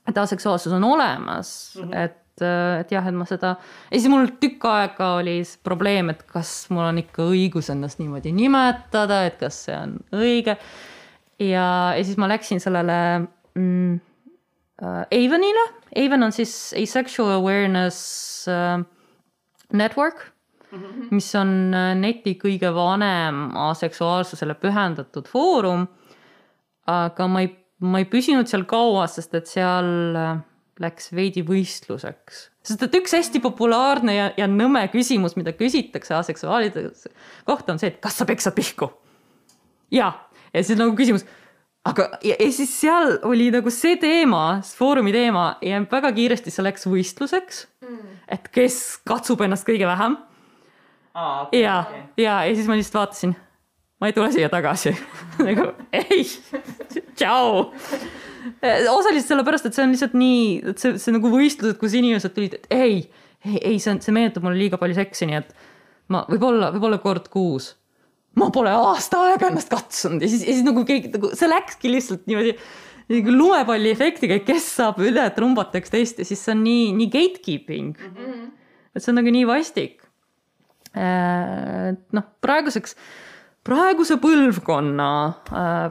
et 0.07 0.17
aseksuaalsus 0.17 0.73
on 0.75 0.83
olemas 0.83 1.49
mm, 1.75 1.83
-hmm. 1.83 2.03
et 2.03 2.41
eh, 2.41 2.79
et 2.79 2.91
jah, 2.91 3.07
et 3.07 3.15
ma 3.15 3.25
seda, 3.25 3.55
ja 3.91 3.99
siis 3.99 4.11
mul 4.11 4.27
tükk 4.41 4.65
aega 4.69 5.13
oli 5.21 5.37
probleem, 5.63 6.09
et 6.09 6.23
kas 6.23 6.67
mul 6.69 6.83
on 6.83 6.97
ikka 6.97 7.29
õigus 7.31 7.71
ennast 7.71 7.99
niimoodi 7.99 8.31
nimetada, 8.35 9.23
et 9.25 9.39
kas 9.39 9.63
see 9.65 9.77
on 9.77 9.97
õige. 10.13 10.57
ja, 11.39 11.93
ja 11.97 12.03
siis 12.03 12.17
ma 12.17 12.27
läksin 12.27 12.59
sellele 12.59 13.27
mm, 13.55 13.99
äh, 14.83 15.05
Avonile, 15.11 15.65
Avon 15.95 16.23
on 16.23 16.31
siis 16.31 16.73
Asexual 16.83 17.31
Awareness 17.39 18.47
äh, 18.47 18.83
Network 19.71 20.35
Mhm. 20.75 21.07
mis 21.15 21.27
on 21.39 21.73
äh, 21.73 21.93
neti 21.95 22.35
kõige 22.41 22.71
vanem 22.75 23.49
aseksuaalsusele 23.69 24.57
pühendatud 24.59 25.27
foorum. 25.29 25.87
Aga 26.91 27.29
ma 27.31 27.45
ei, 27.45 27.51
ma 27.83 28.01
ei 28.01 28.09
püsinud 28.09 28.49
seal 28.49 28.65
kaua, 28.69 29.07
sest 29.11 29.33
et 29.37 29.49
seal 29.49 30.19
äh, 30.19 30.35
läks 30.83 31.11
veidi 31.15 31.45
võistluseks, 31.47 32.43
sest 32.65 32.83
et 32.85 32.99
üks 32.99 33.15
hästi 33.15 33.41
populaarne 33.43 34.15
ja, 34.15 34.27
ja 34.37 34.49
nõme 34.51 34.83
küsimus, 34.93 35.37
mida 35.39 35.55
küsitakse 35.55 36.17
aseksuaalide 36.17 36.89
kohta 37.47 37.75
on 37.75 37.81
see, 37.81 37.93
et 37.93 38.03
kas 38.03 38.19
sa 38.19 38.27
peksad 38.27 38.55
pihku. 38.57 38.91
ja, 39.93 40.11
ja 40.53 40.63
siis 40.63 40.79
nagu 40.79 40.95
küsimus 40.97 41.25
aga, 41.85 42.07
ja, 42.25 42.35
ja 42.39 42.51
siis 42.53 42.73
seal 42.79 43.17
oli 43.27 43.49
nagu 43.53 43.71
see 43.73 43.97
teema, 44.01 44.59
foorumi 44.77 45.13
teema 45.15 45.47
ja 45.65 45.81
väga 45.91 46.11
kiiresti 46.15 46.53
see 46.53 46.65
läks 46.65 46.87
võistluseks. 46.89 47.65
Mm.. 47.85 48.13
et 48.31 48.47
kes 48.53 48.79
katsub 49.07 49.43
ennast 49.45 49.67
kõige 49.67 49.87
vähem. 49.89 50.17
Ja 51.15 51.25
okay., 51.45 51.61
ja, 52.19 52.39
ja 52.43 52.55
siis 52.55 52.67
ma 52.67 52.75
lihtsalt 52.75 52.99
vaatasin, 52.99 53.35
ma 54.05 54.11
ei 54.11 54.13
tule 54.13 54.29
siia 54.29 54.49
tagasi 54.53 54.91
nagu 55.47 55.71
ei, 55.97 56.21
tšau. 57.17 57.63
osaliselt 58.93 59.31
sellepärast, 59.31 59.65
et 59.65 59.77
see 59.77 59.85
on 59.85 59.95
lihtsalt 59.95 60.13
nii, 60.19 60.43
et 60.71 60.81
see, 60.81 60.99
see 61.01 61.15
nagu 61.15 61.31
võistlused, 61.33 61.79
kus 61.81 61.95
inimesed 61.97 62.35
tulid, 62.35 62.59
et 62.59 62.69
ei, 62.75 62.99
ei, 63.41 63.57
ei, 63.57 63.79
see 63.81 63.95
on, 63.95 64.03
see 64.05 64.13
meenutab 64.13 64.45
mulle 64.45 64.61
liiga 64.61 64.77
palju 64.81 64.99
seksi, 64.99 65.25
nii 65.31 65.39
et 65.39 65.49
ma 66.13 66.21
võib-olla, 66.29 66.69
võib-olla 66.75 67.01
kord 67.01 67.31
kuus. 67.33 67.73
ma 68.37 68.51
pole 68.53 68.69
aasta 68.77 69.23
aega 69.31 69.49
ennast 69.49 69.73
katsunud 69.73 70.21
ja 70.21 70.29
siis, 70.29 70.45
ja 70.45 70.53
siis 70.53 70.65
nagu 70.67 70.85
keegi 70.85 71.09
nagu 71.15 71.33
see 71.33 71.49
läkski 71.49 71.89
lihtsalt 71.89 72.29
niimoodi 72.29 72.53
nagu 73.15 73.37
lumepalli 73.39 73.89
efektiga, 73.95 74.37
kes 74.45 74.69
saab 74.77 75.01
üle 75.01 75.25
trumbata 75.33 75.81
üksteist 75.81 76.21
ja 76.21 76.29
siis 76.29 76.45
see 76.45 76.53
on 76.53 76.61
nii, 76.65 76.89
nii 77.01 77.09
gatekeeping 77.09 77.95
mm. 77.97 78.17
-hmm. 78.17 78.49
et 78.93 79.01
see 79.01 79.13
on 79.13 79.23
nagu 79.23 79.33
nii 79.33 79.49
vastik 79.49 80.05
Äh, 80.95 81.91
noh, 82.15 82.27
praeguseks, 82.39 82.95
praeguse 83.65 84.19
põlvkonna 84.21 85.09
äh, 85.49 85.83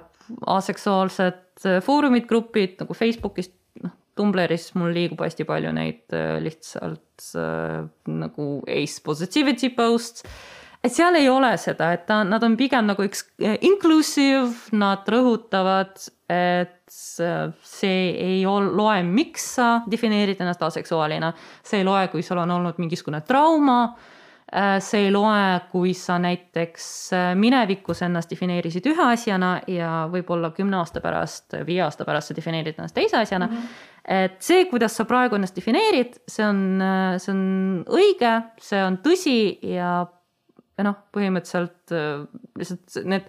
aseksuaalsed 0.54 1.66
äh, 1.66 1.78
foorumid, 1.84 2.28
grupid 2.30 2.78
nagu 2.82 2.96
Facebookis, 2.96 3.50
noh, 3.84 3.94
Tumbleris 4.14 4.70
mul 4.78 4.94
liigub 4.94 5.24
hästi 5.24 5.46
palju 5.48 5.72
neid 5.74 6.14
lihtsalt 6.44 7.32
nagu 8.06 8.44
ace 8.70 9.02
positivity 9.02 9.72
posts. 9.74 10.22
et 10.84 10.92
seal 10.94 11.18
ei 11.18 11.26
ole 11.28 11.50
seda, 11.58 11.90
et 11.96 12.04
ta, 12.06 12.20
nad 12.22 12.42
on 12.46 12.54
pigem 12.60 12.86
nagu 12.86 13.02
üks 13.02 13.24
inclusive, 13.66 14.70
nad 14.78 15.08
rõhutavad, 15.10 15.98
et 16.30 16.94
see 16.94 18.00
ei 18.20 18.42
ol, 18.46 18.70
loe, 18.76 19.02
miks 19.02 19.46
sa 19.56 19.68
defineerid 19.90 20.40
ennast 20.40 20.62
aseksuaalina. 20.62 21.32
see 21.64 21.82
ei 21.82 21.86
loe, 21.86 22.06
kui 22.12 22.22
sul 22.22 22.38
on 22.42 22.50
olnud 22.54 22.78
mingisugune 22.78 23.24
trauma. 23.26 23.78
See 24.84 25.06
ei 25.06 25.10
loe, 25.10 25.60
kui 25.70 25.94
sa 25.98 26.18
näiteks 26.20 26.84
minevikus 27.40 28.02
ennast 28.06 28.30
defineerisid 28.30 28.84
ühe 28.86 29.06
asjana 29.08 29.56
ja 29.66 30.04
võib-olla 30.12 30.52
kümne 30.54 30.76
aasta 30.78 31.00
pärast, 31.02 31.56
viie 31.66 31.80
aasta 31.82 32.04
pärast 32.06 32.30
sa 32.30 32.36
defineerid 32.36 32.76
ennast 32.78 32.94
teise 32.94 33.18
asjana 33.22 33.48
mm. 33.48 33.58
-hmm 33.58 33.90
et 34.04 34.34
see, 34.44 34.66
kuidas 34.68 34.92
sa 34.92 35.06
praegu 35.08 35.38
ennast 35.38 35.56
defineerid, 35.56 36.18
see 36.28 36.44
on, 36.44 36.58
see 37.16 37.32
on 37.32 37.44
õige, 37.88 38.32
see 38.60 38.82
on 38.84 38.98
tõsi 39.00 39.38
ja 39.64 40.04
ja 40.78 40.86
noh, 40.88 40.98
põhimõtteliselt 41.14 41.94
äh, 41.94 42.24
lihtsalt 42.58 42.98
need, 43.10 43.28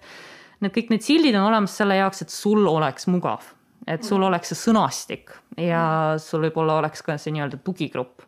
need 0.64 0.74
kõik 0.74 0.92
need 0.94 1.06
sildid 1.06 1.38
on 1.38 1.48
olemas 1.48 1.76
selle 1.78 1.98
jaoks, 2.00 2.24
et 2.24 2.34
sul 2.34 2.66
oleks 2.70 3.08
mugav. 3.12 3.52
et 3.86 4.02
sul 4.02 4.18
mm. 4.18 4.28
oleks 4.32 4.50
see 4.50 4.58
sõnastik 4.64 5.30
ja 5.62 6.16
sul 6.18 6.42
võib-olla 6.42 6.80
oleks 6.80 7.04
ka 7.06 7.14
see 7.22 7.36
nii-öelda 7.36 7.60
tugigrupp. 7.62 8.25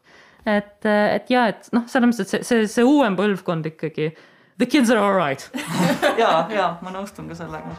Et, 0.48 0.86
et 0.88 1.30
ja, 1.32 1.46
et 1.52 1.68
noh, 1.76 1.84
selles 1.90 2.10
mõttes, 2.10 2.24
et 2.24 2.32
see, 2.32 2.44
see, 2.46 2.68
see 2.70 2.86
uuem 2.86 3.16
põlvkond 3.18 3.68
ikkagi, 3.72 4.12
the 4.58 4.66
kids 4.66 4.90
are 4.90 5.02
alright 5.02 5.48
ja, 6.22 6.46
ja 6.52 6.70
ma 6.82 6.94
nõustun 6.94 7.28
ka 7.30 7.38
sellega. 7.38 7.76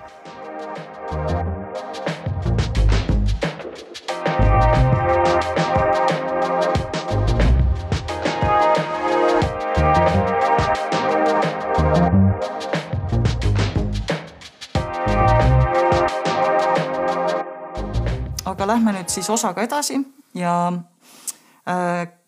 Aga 18.50 18.66
lähme 18.66 18.92
nüüd 18.96 19.12
siis 19.14 19.30
osaga 19.32 19.64
edasi 19.64 20.00
ja 20.36 20.54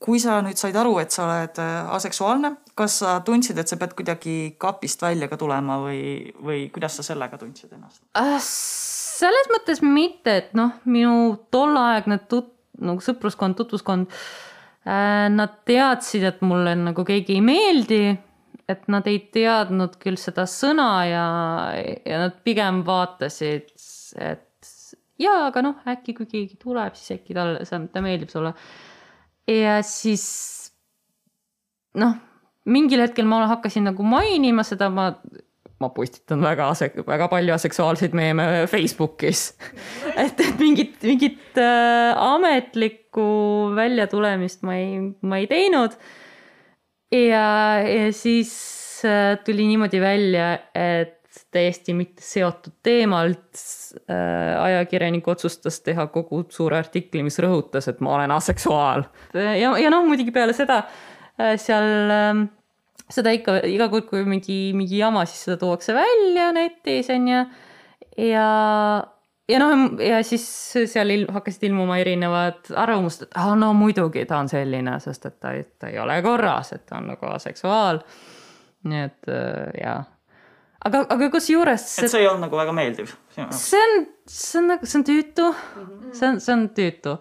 kui 0.01 0.19
sa 0.21 0.39
nüüd 0.43 0.59
said 0.59 0.75
aru, 0.77 0.97
et 1.01 1.13
sa 1.13 1.25
oled 1.25 1.61
äh, 1.61 1.93
aseksuaalne, 1.95 2.55
kas 2.77 2.99
sa 3.01 3.17
tundsid, 3.25 3.57
et 3.61 3.71
sa 3.71 3.77
pead 3.79 3.95
kuidagi 3.97 4.35
kapist 4.61 5.01
välja 5.01 5.29
ka 5.31 5.39
tulema 5.39 5.79
või, 5.83 6.01
või 6.41 6.65
kuidas 6.73 6.99
sa 6.99 7.05
sellega 7.05 7.39
tundsid 7.41 7.73
ennast 7.77 8.03
äh,? 8.17 8.37
selles 8.41 9.51
mõttes 9.53 9.83
mitte, 9.85 10.33
et 10.43 10.55
noh, 10.57 10.73
minu 10.89 11.35
tolleaegne 11.53 12.23
tut-, 12.31 12.55
nagu 12.81 13.03
sõpruskond, 13.05 13.57
tutvuskond 13.59 14.09
äh,, 14.09 15.29
nad 15.29 15.61
teadsid, 15.69 16.25
et 16.27 16.43
mulle 16.45 16.75
nagu 16.79 17.05
keegi 17.07 17.37
ei 17.37 17.45
meeldi, 17.45 18.03
et 18.71 18.87
nad 18.91 19.07
ei 19.09 19.19
teadnud 19.33 19.97
küll 20.01 20.19
seda 20.19 20.47
sõna 20.49 20.91
ja, 21.07 21.25
ja 22.07 22.23
nad 22.23 22.39
pigem 22.45 22.81
vaatasid, 22.87 23.69
et 24.21 24.47
jaa, 25.21 25.47
aga 25.49 25.63
noh, 25.65 25.81
äkki 25.91 26.15
kui 26.17 26.29
keegi 26.29 26.57
tuleb, 26.61 26.95
siis 26.97 27.19
äkki 27.19 27.35
talle, 27.37 27.65
ta 27.65 28.03
meeldib 28.03 28.31
sulle. 28.31 28.53
Ja 29.49 29.79
siis 29.85 30.25
noh, 31.97 32.17
mingil 32.69 33.01
hetkel 33.03 33.27
ma 33.29 33.45
hakkasin 33.49 33.87
nagu 33.89 34.05
mainima 34.07 34.63
seda, 34.67 34.89
ma, 34.93 35.11
ma 35.81 35.89
postitan 35.95 36.43
väga 36.45 36.69
ase-, 36.73 37.05
väga 37.07 37.27
palju 37.31 37.55
aseksuaalseid 37.55 38.15
meeme 38.17 38.47
Facebookis 38.71 39.51
et, 40.23 40.35
et 40.35 40.59
mingit, 40.61 40.97
mingit 41.03 41.61
äh, 41.61 42.11
ametlikku 42.15 43.29
väljatulemist 43.77 44.65
ma 44.67 44.77
ei, 44.79 44.99
ma 45.21 45.41
ei 45.41 45.49
teinud. 45.51 45.97
ja, 47.15 47.47
ja 47.85 48.11
siis 48.15 48.53
äh, 49.07 49.39
tuli 49.45 49.67
niimoodi 49.71 50.03
välja, 50.03 50.53
et 50.75 51.20
täiesti 51.51 51.93
mitte 51.97 52.23
seotud 52.23 52.77
teemalt 52.83 53.59
äh, 54.09 54.55
ajakirjanik 54.61 55.27
otsustas 55.27 55.81
teha 55.85 56.07
kogu 56.13 56.45
suure 56.49 56.79
artikli, 56.79 57.23
mis 57.27 57.39
rõhutas, 57.43 57.89
et 57.91 57.99
ma 58.03 58.15
olen 58.15 58.31
aseksuaal. 58.37 59.05
ja, 59.35 59.75
ja 59.77 59.91
noh, 59.93 60.07
muidugi 60.07 60.33
peale 60.35 60.55
seda 60.57 60.83
äh, 60.85 61.57
seal 61.59 62.15
äh, 62.15 62.43
seda 63.11 63.33
ikka 63.35 63.59
iga 63.69 63.87
kord, 63.91 64.07
kui 64.09 64.23
mingi, 64.27 64.59
mingi 64.77 65.01
jama, 65.01 65.25
siis 65.29 65.45
seda 65.47 65.59
tuuakse 65.61 65.95
välja 65.95 66.51
netis 66.55 67.09
onju. 67.11 67.41
ja, 68.27 68.47
ja 69.51 69.61
noh, 69.61 69.85
ja 70.03 70.21
siis 70.27 70.45
seal 70.91 71.15
il, 71.15 71.27
hakkasid 71.31 71.67
ilmuma 71.69 71.99
erinevad 72.01 72.71
arvamused, 72.75 73.27
et 73.27 73.39
ah, 73.39 73.51
no 73.59 73.73
muidugi 73.77 74.25
ta 74.29 74.39
on 74.43 74.51
selline, 74.51 74.97
sest 75.03 75.27
et 75.27 75.39
ta, 75.43 75.53
ta 75.79 75.91
ei 75.91 75.99
ole 76.01 76.21
korras, 76.25 76.73
et 76.77 76.85
ta 76.87 77.01
on 77.01 77.11
nagu 77.13 77.31
aseksuaal. 77.33 78.01
nii 78.87 79.05
et 79.05 79.29
äh, 79.29 79.77
jaa 79.83 79.99
aga, 80.87 81.03
aga 81.13 81.29
kusjuures. 81.33 81.85
et 82.01 82.11
see 82.11 82.23
ei 82.23 82.29
olnud 82.29 82.47
nagu 82.47 82.59
väga 82.59 82.73
meeldiv? 82.75 83.13
see 83.35 83.81
on, 83.81 84.05
see 84.29 84.59
on 84.61 84.69
nagu, 84.73 84.89
see 84.89 84.99
on 84.99 85.07
tüütu 85.07 85.47
mm, 85.51 85.85
-hmm. 85.85 86.13
see 86.17 86.29
on, 86.29 86.39
see 86.43 86.55
on 86.55 86.67
tüütu. 86.77 87.17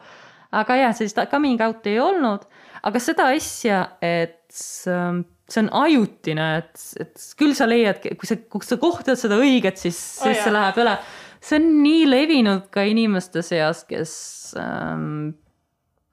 aga 0.62 0.76
jah, 0.80 0.94
sellist 0.96 1.20
coming 1.30 1.60
out'i 1.66 1.94
ei 1.94 2.00
olnud, 2.02 2.46
aga 2.82 3.02
seda 3.02 3.30
asja, 3.36 3.82
et 4.02 4.38
see 4.50 5.60
on 5.60 5.68
ajutine, 5.84 6.46
et, 6.62 6.86
et 7.00 7.26
küll 7.38 7.54
sa 7.58 7.68
leiad, 7.68 8.00
kui 8.02 8.28
sa, 8.28 8.38
kui 8.50 8.66
sa 8.66 8.78
kohtad 8.80 9.18
seda 9.18 9.38
õiget, 9.40 9.78
siis, 9.78 9.98
siis 10.18 10.38
oh, 10.38 10.44
see 10.44 10.54
läheb 10.54 10.80
üle. 10.82 10.96
see 11.40 11.60
on 11.60 11.68
nii 11.84 12.08
levinud 12.08 12.66
ka 12.74 12.84
inimeste 12.88 13.42
seas, 13.46 13.84
kes 13.88 14.12
ähm,, 14.60 15.32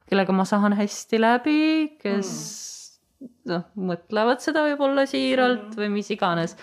kellega 0.10 0.36
ma 0.36 0.45
saan 0.47 0.75
hästi 0.77 1.19
läbi, 1.21 1.62
kes 2.01 2.29
mm. 3.19 3.31
noh, 3.53 3.65
mõtlevad 3.89 4.43
seda 4.43 4.65
võib-olla 4.67 5.07
siiralt 5.10 5.71
mm. 5.71 5.79
või 5.81 5.95
mis 5.97 6.12
iganes 6.13 6.57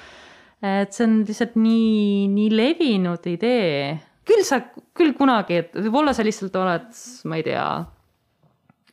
et 0.62 0.94
see 0.94 1.06
on 1.06 1.18
lihtsalt 1.26 1.56
nii, 1.60 2.28
nii 2.32 2.50
levinud 2.54 3.26
idee. 3.30 3.98
küll 4.24 4.44
sa, 4.46 4.60
küll 4.96 5.12
kunagi, 5.16 5.60
et 5.64 5.74
võib-olla 5.76 6.14
sa 6.16 6.24
lihtsalt 6.24 6.54
oled, 6.56 6.88
ma 7.28 7.40
ei 7.40 7.44
tea, 7.46 7.66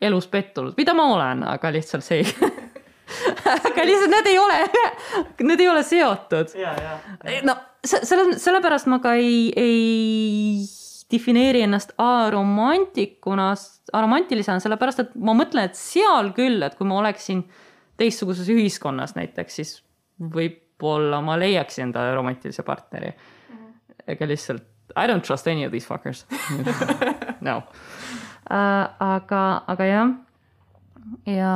elus 0.01 0.27
pettunud, 0.27 0.75
mida 0.77 0.95
ma 0.97 1.07
olen, 1.13 1.45
aga 1.47 1.71
lihtsalt 1.71 2.05
see 2.05 2.25
aga 3.55 3.85
lihtsalt 3.87 4.11
need 4.11 4.29
ei 4.31 4.39
ole, 4.41 4.59
need 5.51 5.63
ei 5.63 5.69
ole 5.71 5.83
seotud. 5.87 6.55
no 7.47 7.57
selle, 7.85 8.37
sellepärast 8.39 8.89
ma 8.91 8.99
ka 9.03 9.15
ei, 9.19 9.49
ei 9.57 10.61
defineeri 11.11 11.63
ennast 11.65 11.93
aromantikuna, 12.01 13.51
aromantilisena, 13.97 14.61
sellepärast 14.63 15.03
et 15.03 15.15
ma 15.19 15.35
mõtlen, 15.37 15.69
et 15.69 15.79
seal 15.79 16.31
küll, 16.37 16.61
et 16.65 16.77
kui 16.77 16.87
ma 16.87 16.99
oleksin 17.01 17.43
teistsuguses 17.99 18.49
ühiskonnas 18.51 19.15
näiteks, 19.17 19.57
siis 19.59 19.73
võib 20.21 20.59
võib-olla 20.81 21.21
ma 21.21 21.37
leiaks 21.39 21.79
endale 21.79 22.15
romantilise 22.15 22.63
partneri. 22.63 23.13
-hmm. 23.13 23.73
ega 24.07 24.27
lihtsalt 24.27 24.67
I 24.95 25.07
don't 25.07 25.21
trust 25.21 25.47
any 25.47 25.65
of 25.65 25.71
these 25.71 25.87
fuckers 25.87 26.25
no 27.47 27.57
uh,. 28.49 28.87
aga, 28.99 29.63
aga 29.67 29.85
jah, 29.85 30.09
ja, 31.25 31.53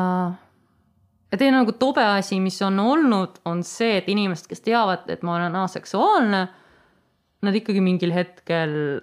ja 1.32 1.38
teine 1.38 1.58
nagu 1.58 1.72
tobe 1.72 2.04
asi, 2.04 2.40
mis 2.40 2.62
on 2.62 2.80
olnud, 2.80 3.42
on 3.46 3.64
see, 3.64 3.98
et 3.98 4.08
inimesed, 4.10 4.48
kes 4.48 4.62
teavad, 4.62 5.10
et 5.10 5.24
ma 5.24 5.36
olen 5.36 5.56
aseksuaalne, 5.56 6.48
nad 7.42 7.56
ikkagi 7.56 7.82
mingil 7.84 8.14
hetkel 8.16 9.02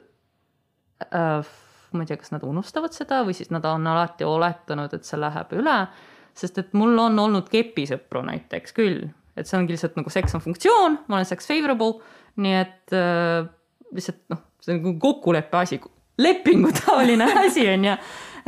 uh, 1.13 1.45
ma 1.93 2.03
ei 2.03 2.09
tea, 2.09 2.17
kas 2.17 2.33
nad 2.33 2.45
unustavad 2.47 2.95
seda 2.97 3.21
või 3.27 3.37
siis 3.37 3.53
nad 3.53 3.65
on 3.69 3.87
alati 3.87 4.25
oletanud, 4.25 4.95
et 4.97 5.05
see 5.05 5.21
läheb 5.21 5.53
üle. 5.59 5.87
sest 6.35 6.59
et 6.59 6.73
mul 6.73 6.97
on 6.99 7.19
olnud 7.19 7.51
kepisõpru 7.53 8.23
näiteks 8.25 8.73
küll, 8.73 9.11
et 9.37 9.49
see 9.49 9.59
ongi 9.59 9.75
lihtsalt 9.75 9.97
nagu 9.99 10.13
seks 10.13 10.37
on 10.37 10.45
funktsioon, 10.45 10.99
ma 11.09 11.19
olen 11.19 11.29
sex 11.29 11.49
favorable, 11.49 12.01
nii 12.43 12.57
et 12.61 12.97
äh, 12.97 13.49
lihtsalt 13.95 14.21
noh, 14.33 14.43
see 14.63 14.75
on 14.75 14.81
nagu 14.81 14.95
kokkuleppe 15.03 15.61
asi, 15.63 15.81
lepingutaoline 16.21 17.29
asi 17.47 17.67
on 17.73 17.89
ju. 17.89 17.97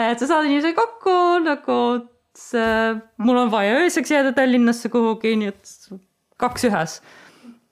et 0.05 0.21
sa 0.21 0.29
saad 0.29 0.49
inimesega 0.49 0.77
kokku 0.81 1.17
nagu 1.45 1.79
see, 2.37 2.95
mul 3.25 3.41
on 3.45 3.53
vaja 3.53 3.79
ööseks 3.81 4.13
jääda 4.13 4.35
Tallinnasse 4.37 4.91
kuhugi, 4.93 5.37
nii 5.41 5.53
et 5.53 5.75
kaks 6.41 6.69
ühes. 6.69 7.01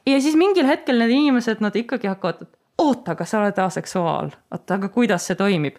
ja 0.09 0.21
siis 0.21 0.39
mingil 0.39 0.67
hetkel 0.69 1.03
need 1.03 1.13
inimesed, 1.19 1.61
nad 1.65 1.77
ikkagi 1.77 2.11
hakkavad, 2.11 2.47
et 2.47 2.59
oota, 2.83 3.13
aga 3.13 3.29
sa 3.29 3.43
oled 3.43 3.63
aseksuaal, 3.67 4.33
oota, 4.55 4.81
aga 4.81 4.89
kuidas 4.95 5.29
see 5.29 5.39
toimib? 5.39 5.77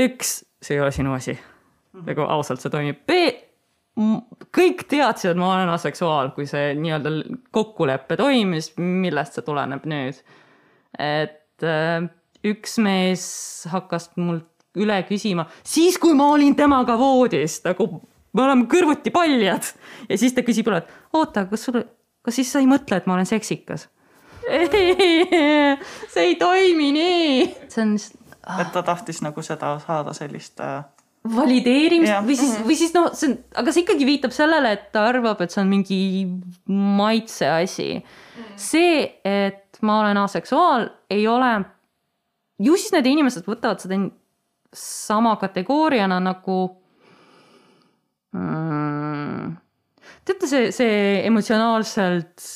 üks, 0.00 0.40
see 0.62 0.78
ei 0.78 0.80
ole 0.80 0.92
sinu 0.94 1.12
asi. 1.12 1.36
nagu 2.06 2.24
ausalt, 2.24 2.62
see 2.62 2.72
toimib. 2.72 3.04
B 3.04 3.49
kõik 4.54 4.84
teadsid, 4.90 5.32
et 5.32 5.40
ma 5.40 5.50
olen 5.54 5.72
aseksuaal, 5.74 6.32
kui 6.36 6.46
see 6.48 6.74
nii-öelda 6.78 7.12
kokkulepe 7.54 8.16
toimus, 8.20 8.72
millest 8.78 9.36
see 9.36 9.46
tuleneb 9.46 9.86
nüüd. 9.90 10.20
et 10.98 11.66
äh, 11.66 12.06
üks 12.46 12.78
mees 12.82 13.24
hakkas 13.70 14.10
mult 14.16 14.46
üle 14.78 15.00
küsima, 15.08 15.46
siis 15.66 15.98
kui 15.98 16.14
ma 16.14 16.30
olin 16.34 16.54
temaga 16.56 16.96
voodis, 16.98 17.58
nagu 17.66 17.88
me 18.32 18.44
oleme 18.44 18.68
kõrvuti 18.70 19.12
paljad 19.14 19.72
ja 20.08 20.18
siis 20.18 20.34
ta 20.36 20.44
küsib 20.46 20.70
üle, 20.70 20.84
et 20.84 21.16
oota, 21.16 21.44
kas 21.50 21.66
sul, 21.66 21.82
kas 22.24 22.38
siis 22.38 22.52
sa 22.52 22.62
ei 22.62 22.70
mõtle, 22.70 23.00
et 23.00 23.10
ma 23.10 23.18
olen 23.18 23.28
seksikas? 23.28 23.88
see 26.14 26.22
ei 26.24 26.38
toimi 26.40 26.88
nii. 26.96 27.34
see 27.68 27.82
on 27.84 27.92
lihtsalt 27.98 28.38
ah.. 28.46 28.62
et 28.62 28.72
ta 28.72 28.82
tahtis 28.86 29.20
nagu 29.22 29.42
seda 29.44 29.74
saada 29.82 30.14
sellist 30.16 30.62
äh 30.64 30.80
valideerimist 31.28 32.12
Jah. 32.12 32.24
või 32.24 32.36
siis, 32.38 32.52
või 32.64 32.76
siis 32.80 32.94
noh, 32.96 33.10
see 33.16 33.28
on, 33.28 33.34
aga 33.60 33.72
see 33.74 33.84
ikkagi 33.84 34.06
viitab 34.08 34.32
sellele, 34.32 34.72
et 34.76 34.86
ta 34.94 35.04
arvab, 35.10 35.42
et 35.44 35.52
see 35.52 35.60
on 35.62 35.68
mingi 35.68 36.00
maitse 36.72 37.48
asi. 37.50 37.90
see, 38.56 39.04
et 39.24 39.80
ma 39.84 40.00
olen 40.00 40.20
aseksuaal, 40.22 40.88
ei 41.12 41.26
ole, 41.28 41.52
ju 42.60 42.76
siis 42.76 42.94
need 42.96 43.08
inimesed 43.12 43.48
võtavad 43.48 43.82
seda 43.84 44.00
sama 44.76 45.34
kategooriana 45.40 46.20
nagu 46.24 46.56
mm,. 48.32 49.52
teate, 50.24 50.48
see, 50.48 50.72
see 50.72 50.96
emotsionaalselt 51.28 52.46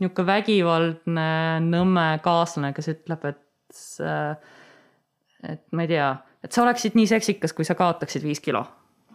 niisugune 0.00 0.28
vägivaldne 0.32 1.28
nõmme 1.68 2.08
kaaslane, 2.24 2.72
kes 2.76 2.92
ütleb, 2.94 3.28
et 3.28 3.46
et 5.40 5.62
ma 5.72 5.84
ei 5.84 5.88
tea, 5.88 6.10
et 6.44 6.52
sa 6.52 6.64
oleksid 6.64 6.96
nii 6.98 7.08
seksikas, 7.10 7.54
kui 7.56 7.66
sa 7.68 7.76
kaotaksid 7.78 8.24
viis 8.24 8.40
kilo. 8.40 8.64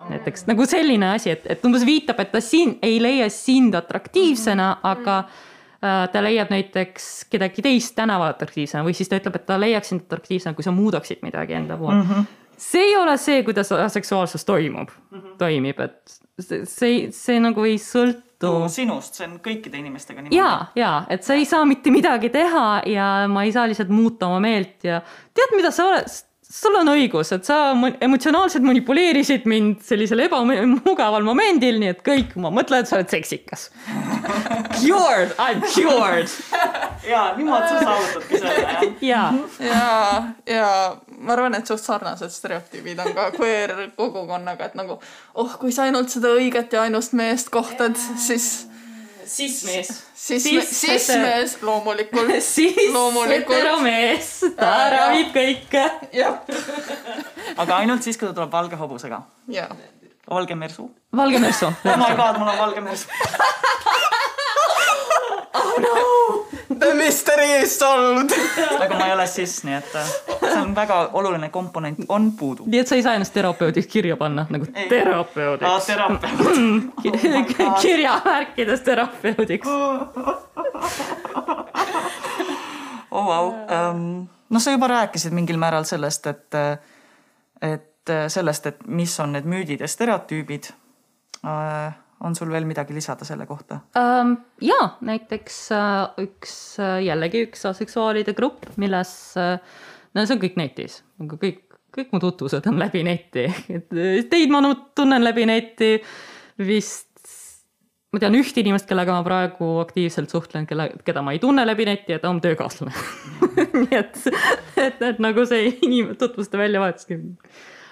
näiteks 0.10 0.46
nagu 0.46 0.66
selline 0.70 1.08
asi, 1.16 1.32
et, 1.34 1.46
et 1.50 1.64
umbes 1.66 1.86
viitab, 1.88 2.20
et 2.22 2.32
ta 2.34 2.42
siin 2.44 2.76
ei 2.86 3.00
leia 3.02 3.30
sind 3.34 3.74
atraktiivsena, 3.74 4.68
aga 4.86 5.16
äh, 5.24 6.02
ta 6.12 6.22
leiab 6.22 6.52
näiteks 6.54 7.26
kedagi 7.32 7.64
teist 7.66 7.96
tänaval 7.98 8.36
atraktiivsena 8.36 8.84
või 8.86 8.94
siis 8.98 9.10
ta 9.10 9.18
ütleb, 9.22 9.40
et 9.40 9.48
ta 9.48 9.58
leiaks 9.60 9.94
sind 9.94 10.06
atraktiivsena, 10.06 10.54
kui 10.58 10.68
sa 10.68 10.76
muudaksid 10.76 11.24
midagi 11.26 11.58
enda 11.58 11.78
poole 11.80 12.04
mm. 12.04 12.12
-hmm. 12.12 12.28
see 12.68 12.84
ei 12.92 12.98
ole 12.98 13.18
see, 13.18 13.42
kuidas 13.48 13.72
aseksuaalsus 13.72 14.46
toimub 14.46 14.90
mm, 14.90 15.18
-hmm. 15.20 15.38
toimib, 15.42 15.80
et 15.80 16.20
see, 16.40 16.66
see, 16.66 17.02
see 17.12 17.40
nagu 17.40 17.66
ei 17.66 17.80
sõltu 17.82 18.54
sinust, 18.70 19.16
see 19.16 19.26
on 19.28 19.40
kõikide 19.40 19.80
inimestega 19.80 20.22
niimoodi. 20.22 20.38
ja, 20.38 20.66
ja 20.76 20.94
et 21.10 21.24
sa 21.24 21.34
ei 21.34 21.46
saa 21.46 21.66
mitte 21.66 21.90
midagi 21.92 22.30
teha 22.30 22.82
ja 22.86 23.10
ma 23.32 23.44
ei 23.48 23.52
saa 23.56 23.66
lihtsalt 23.68 23.90
muuta 23.90 24.28
oma 24.28 24.40
meelt 24.44 24.84
ja 24.84 25.02
tead, 25.34 25.56
mida 25.56 25.72
sa 25.72 25.88
oled, 25.90 26.06
sul 26.52 26.76
on 26.80 26.90
õigus, 26.94 27.32
et 27.36 27.46
sa 27.48 27.74
mo- 27.78 27.94
emotsionaalselt 28.02 28.64
manipuleerisid 28.66 29.46
mind 29.50 29.82
sellisel 29.86 30.22
ebamugaval 30.28 31.26
momendil, 31.26 31.80
nii 31.82 31.92
et 31.96 32.04
kõik, 32.06 32.36
ma 32.42 32.52
mõtlen, 32.54 32.84
et 32.86 32.90
sa 32.92 33.00
oled 33.00 33.10
seksikas. 33.12 33.70
Cured, 34.76 35.34
I 35.40 35.56
m 35.56 35.64
cured 35.72 36.30
ja 37.08 37.24
niimoodi 37.38 37.70
sa 37.70 37.80
saavutadki 37.84 38.40
selle 38.42 38.62
jah. 38.66 38.86
ja 39.02 39.24
ja, 39.64 39.90
ja 40.50 40.70
ma 41.18 41.34
arvan, 41.36 41.56
et 41.58 41.68
suht 41.70 41.84
sarnased 41.84 42.34
stereotüübid 42.34 43.00
on 43.04 43.12
ka 43.18 43.30
queer 43.38 43.74
kogukonnaga, 43.98 44.70
et 44.72 44.78
nagu 44.80 45.00
oh, 45.34 45.58
kui 45.62 45.72
sa 45.76 45.86
ainult 45.90 46.10
seda 46.14 46.34
õiget 46.38 46.74
ja 46.76 46.86
ainust 46.88 47.14
meest 47.18 47.52
kohtad, 47.54 47.98
siis, 48.22 48.66
siis 49.26 49.64
mees. 49.66 49.90
siis, 50.14 50.44
Siis 50.70 51.10
mees 51.22 51.58
loomulikult. 51.62 52.32
siis 52.56 52.76
heteromees, 53.32 54.30
ta 54.60 54.76
ravib 54.94 55.34
kõike. 55.36 55.86
jah, 56.14 56.40
aga 57.62 57.82
ainult 57.82 58.06
siis, 58.06 58.18
kui 58.18 58.30
ta 58.30 58.34
tuleb 58.38 58.52
valge 58.54 58.76
hobusega. 58.80 59.22
valge 60.30 60.56
mersu. 60.56 60.90
valge 61.16 61.40
mersu. 61.40 61.66
oh 61.66 61.98
my 62.02 62.16
god, 62.16 62.40
mul 62.40 62.50
on 62.54 62.58
valge 62.64 62.82
mersu. 62.82 63.08
The 66.70 66.94
mystery 66.94 67.62
is 67.62 67.80
solved. 67.80 68.32
aga 68.84 68.98
ma 68.98 69.08
ei 69.08 69.14
ole 69.14 69.26
cis, 69.30 69.60
nii 69.68 69.76
et 69.78 69.96
äh, 70.00 70.12
see 70.42 70.62
on 70.62 70.74
väga 70.76 70.98
oluline 71.14 71.50
komponent, 71.54 72.00
on 72.10 72.32
puudu. 72.40 72.66
nii 72.72 72.80
et 72.82 72.90
sa 72.90 72.98
ei 72.98 73.04
saa 73.06 73.14
ennast 73.20 73.34
terapeudiks 73.34 73.88
kirja 73.92 74.18
panna 74.18 74.48
nagu 74.50 74.66
Ei. 74.74 74.88
terapeudiks 74.90 75.70
aa, 75.70 75.80
terapeut. 75.86 76.42
kirjamärkides 77.82 78.82
terapeudiks. 78.82 79.68
oh 83.12 83.26
vau, 83.28 83.52
noh, 84.50 84.62
sa 84.62 84.74
juba 84.74 84.88
rääkisid 84.88 85.36
mingil 85.38 85.58
määral 85.62 85.86
sellest, 85.86 86.28
et, 86.28 86.58
et 87.62 88.16
sellest, 88.28 88.66
et 88.74 88.82
mis 88.88 89.20
on 89.20 89.38
need 89.38 89.46
müüdid 89.50 89.86
ja 89.86 89.88
stereotüübid. 89.90 90.72
On 92.26 92.36
sul 92.38 92.52
veel 92.52 92.68
midagi 92.68 92.96
lisada 92.96 93.28
selle 93.28 93.48
kohta? 93.50 93.80
Um, 94.00 94.36
ja 94.64 94.80
näiteks 95.06 95.60
uh, 95.76 96.26
üks 96.26 96.56
uh, 96.82 96.98
jällegi 97.06 97.46
üks 97.48 97.66
aseksuaalide 97.70 98.36
grupp, 98.38 98.68
milles 98.82 99.14
uh,, 99.40 99.58
no 100.16 100.26
see 100.26 100.38
on 100.38 100.44
kõik 100.44 100.60
netis, 100.60 101.00
kõik, 101.38 101.64
kõik 101.96 102.14
mu 102.16 102.22
tutvused 102.24 102.66
on 102.72 102.80
läbi 102.82 103.06
neti, 103.08 103.48
et 103.70 103.94
uh, 103.94 104.22
teid 104.32 104.54
ma 104.54 104.64
tunnen 104.98 105.26
läbi 105.26 105.48
neti 105.50 105.98
vist. 106.62 107.12
ma 108.16 108.22
tean 108.24 108.38
ühte 108.40 108.62
inimest, 108.64 108.88
kellega 108.88 109.12
ma 109.12 109.24
praegu 109.28 109.74
aktiivselt 109.84 110.32
suhtlen, 110.32 110.66
kelle, 110.70 110.88
keda 111.06 111.24
ma 111.26 111.34
ei 111.36 111.42
tunne 111.44 111.66
läbi 111.68 111.88
neti 111.90 112.16
ja 112.16 112.22
ta 112.24 112.32
on 112.32 112.40
töökaaslane. 112.42 112.94
nii 113.82 113.98
et, 114.00 114.22
et, 114.80 115.02
et 115.12 115.20
nagu 115.20 115.44
see 115.50 115.68
inim-, 115.84 116.14
tutvuste 116.20 116.58
väljavahetuski 116.60 117.20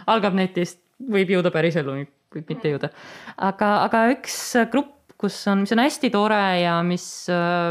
algab 0.07 0.37
netist, 0.37 0.79
võib 1.11 1.33
jõuda 1.35 1.51
päriseluni, 1.51 2.07
võib 2.35 2.51
mitte 2.53 2.73
jõuda. 2.73 2.91
aga, 3.37 3.71
aga 3.87 4.03
üks 4.15 4.37
grupp, 4.73 5.13
kus 5.23 5.37
on, 5.47 5.63
mis 5.63 5.71
on 5.75 5.79
hästi 5.83 6.11
tore 6.11 6.41
ja 6.59 6.79
mis, 6.83 7.05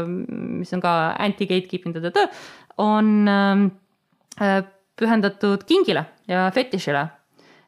mis 0.09 0.73
on 0.73 0.81
ka 0.81 0.93
anti-gatekeeping 1.21 1.99
töö, 2.01 2.25
on 2.81 3.29
äh, 3.29 4.63
pühendatud 4.97 5.67
kingile 5.69 6.07
ja 6.29 6.47
fetišile. 6.53 7.07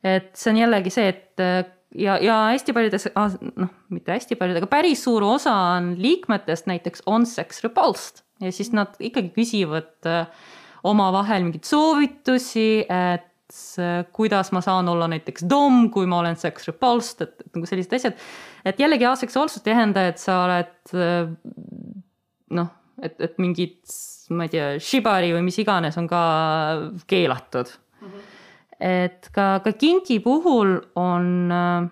et 0.06 0.34
see 0.38 0.54
on 0.54 0.62
jällegi 0.64 0.94
see, 0.94 1.14
et 1.14 1.74
ja, 1.96 2.18
ja 2.22 2.36
hästi 2.52 2.74
paljudes, 2.76 3.08
noh, 3.16 3.72
mitte 3.94 4.14
hästi 4.16 4.38
paljud, 4.40 4.60
aga 4.60 4.70
päris 4.70 5.04
suur 5.06 5.24
osa 5.26 5.54
on 5.78 5.94
liikmetest 6.02 6.70
näiteks 6.70 7.06
on 7.10 7.26
sex 7.30 7.64
repulsed 7.66 8.24
ja 8.44 8.52
siis 8.54 8.72
nad 8.76 8.98
ikkagi 9.00 9.32
küsivad 9.36 10.10
äh, 10.10 10.28
omavahel 10.86 11.48
mingeid 11.48 11.66
soovitusi, 11.68 12.86
et 12.86 13.32
kuidas 14.16 14.52
ma 14.56 14.62
saan 14.62 14.90
olla 14.90 15.08
näiteks 15.12 15.46
dom, 15.50 15.90
kui 15.94 16.08
ma 16.10 16.20
olen 16.20 16.38
sex 16.40 16.68
repulsed, 16.70 17.22
et, 17.22 17.44
nagu 17.56 17.70
sellised 17.70 17.94
asjad. 17.98 18.24
et 18.66 18.80
jällegi 18.80 19.06
aseksuaalsust 19.06 19.68
ei 19.68 19.74
tähenda, 19.74 20.08
et 20.10 20.22
sa 20.22 20.40
oled 20.46 20.96
äh, 20.96 21.30
noh, 22.58 22.72
et, 23.02 23.20
et 23.20 23.38
mingid, 23.42 23.82
ma 24.34 24.48
ei 24.48 24.54
tea, 24.56 24.72
shibari 24.82 25.34
või 25.36 25.46
mis 25.46 25.60
iganes 25.62 25.98
on 26.02 26.08
ka 26.10 26.24
keelatud 27.08 27.70
mm. 27.70 28.08
-hmm. 28.08 28.32
et 28.80 29.30
ka, 29.36 29.60
ka 29.64 29.76
kinki 29.78 30.20
puhul 30.26 30.80
on 30.96 31.52
äh, 31.52 31.92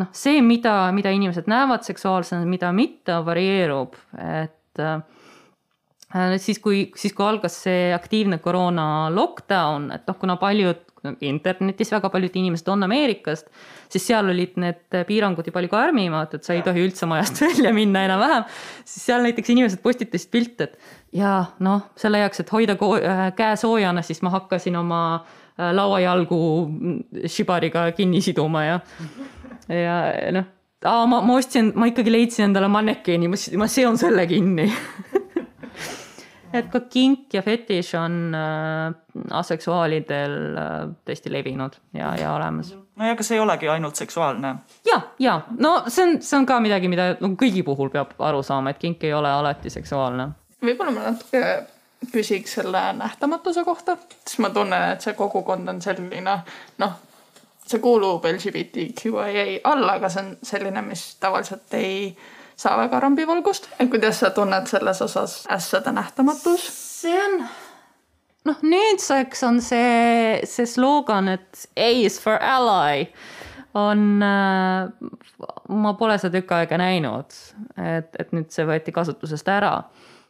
noh, 0.00 0.10
see, 0.12 0.42
mida, 0.42 0.92
mida 0.94 1.10
inimesed 1.14 1.50
näevad 1.50 1.86
seksuaalsena, 1.86 2.46
mida 2.46 2.72
mitte, 2.72 3.18
varieerub, 3.26 3.98
et 4.42 4.82
äh, 4.82 5.00
siis, 6.38 6.60
kui, 6.62 6.88
siis 6.96 7.14
kui 7.16 7.26
algas 7.26 7.56
see 7.66 7.92
aktiivne 7.94 8.38
koroona 8.42 9.10
lockdown, 9.14 9.90
et 9.94 10.06
noh, 10.08 10.18
kuna 10.20 10.36
paljud 10.40 10.82
internetis 11.20 11.90
väga 11.92 12.08
paljud 12.08 12.36
inimesed 12.40 12.68
on 12.72 12.86
Ameerikast, 12.86 13.50
siis 13.92 14.06
seal 14.08 14.30
olid 14.30 14.56
need 14.60 14.96
piirangud 15.08 15.46
ju 15.46 15.52
palju 15.52 15.70
karmimad, 15.72 16.32
et 16.36 16.46
sa 16.46 16.54
ei 16.56 16.62
tohi 16.64 16.84
üldse 16.86 17.08
majast 17.10 17.40
välja 17.44 17.74
minna 17.76 18.04
enam-vähem. 18.08 18.46
siis 18.84 19.06
seal 19.10 19.24
näiteks 19.26 19.52
inimesed 19.52 19.82
postitasid 19.84 20.30
pilte, 20.32 20.70
et 20.70 21.20
ja 21.20 21.36
noh, 21.64 21.88
selle 22.00 22.22
jaoks, 22.22 22.40
et 22.40 22.52
hoida 22.54 22.78
äh, 22.78 23.24
käe 23.36 23.56
soojana, 23.60 24.02
siis 24.02 24.22
ma 24.24 24.32
hakkasin 24.34 24.78
oma 24.80 25.02
äh, 25.20 25.72
lauajalgu 25.76 26.40
šibariga 27.26 27.90
kinni 27.96 28.22
siduma 28.24 28.64
ja, 28.64 28.80
ja 29.68 29.98
noh, 30.38 30.48
ma, 30.84 31.20
ma 31.20 31.36
ostsin, 31.36 31.72
ma 31.76 31.90
ikkagi 31.90 32.12
leidsin 32.12 32.48
endale 32.48 32.70
mannekeeni, 32.72 33.28
ma, 33.28 33.40
ma 33.60 33.68
seon 33.68 34.00
selle 34.00 34.26
kinni 34.30 34.70
et 36.54 36.70
ka 36.72 36.80
kink 36.90 37.34
ja 37.34 37.42
fetiš 37.42 37.94
on 37.98 38.34
äh, 38.38 38.94
aseksuaalidel 39.40 40.36
äh, 40.60 40.72
tõesti 41.06 41.32
levinud 41.32 41.76
ja, 41.96 42.14
ja 42.20 42.34
olemas. 42.34 42.72
no 42.74 43.08
ja 43.08 43.16
see 43.20 43.38
ei 43.38 43.42
olegi 43.42 43.68
ainult 43.68 43.96
seksuaalne. 44.00 44.54
ja, 44.86 45.00
ja 45.18 45.40
no 45.58 45.76
see 45.88 46.06
on, 46.06 46.16
see 46.22 46.38
on 46.38 46.46
ka 46.48 46.60
midagi, 46.64 46.90
mida 46.90 47.14
nagu 47.18 47.34
kõigi 47.40 47.64
puhul 47.66 47.90
peab 47.94 48.14
aru 48.18 48.42
saama, 48.46 48.74
et 48.74 48.82
kink 48.82 49.04
ei 49.04 49.14
ole 49.14 49.30
alati 49.30 49.70
seksuaalne. 49.70 50.28
võib-olla 50.64 50.94
ma 50.94 51.08
natuke 51.10 51.44
küsiks 52.12 52.58
selle 52.58 52.84
nähtamatuse 52.98 53.64
kohta, 53.64 53.96
sest 54.26 54.38
ma 54.44 54.50
tunnen, 54.54 54.94
et 54.94 55.04
see 55.04 55.16
kogukond 55.18 55.68
on 55.68 55.80
selline 55.82 56.38
noh, 56.78 56.96
see 57.66 57.80
kuulub 57.80 58.24
LGBTQIA 58.28 59.60
alla, 59.64 59.98
aga 59.98 60.10
see 60.12 60.24
on 60.24 60.32
selline, 60.42 60.82
mis 60.86 61.04
tavaliselt 61.20 61.74
ei 61.78 62.10
saa 62.56 62.76
väga 62.78 63.00
rambivalgust. 63.00 63.68
et 63.78 63.90
kuidas 63.90 64.20
sa 64.22 64.30
tunned 64.30 64.66
selles 64.70 65.02
osas 65.02 65.44
ässade 65.50 65.92
nähtamatus? 65.92 66.66
see 67.00 67.14
on, 67.24 67.40
noh 68.44 68.62
nüüdseks 68.62 69.42
on 69.46 69.60
see, 69.62 70.40
see 70.44 70.66
slogan, 70.66 71.28
et 71.28 71.66
A 71.76 71.90
is 72.04 72.20
for 72.20 72.38
ally 72.40 73.08
on 73.74 74.22
äh,, 74.22 74.88
ma 75.68 75.94
pole 75.98 76.16
seda 76.22 76.38
tükk 76.38 76.54
aega 76.54 76.78
näinud, 76.78 77.34
et, 77.74 78.14
et 78.18 78.32
nüüd 78.36 78.52
see 78.54 78.66
võeti 78.68 78.94
kasutusest 78.94 79.48
ära. 79.50 79.74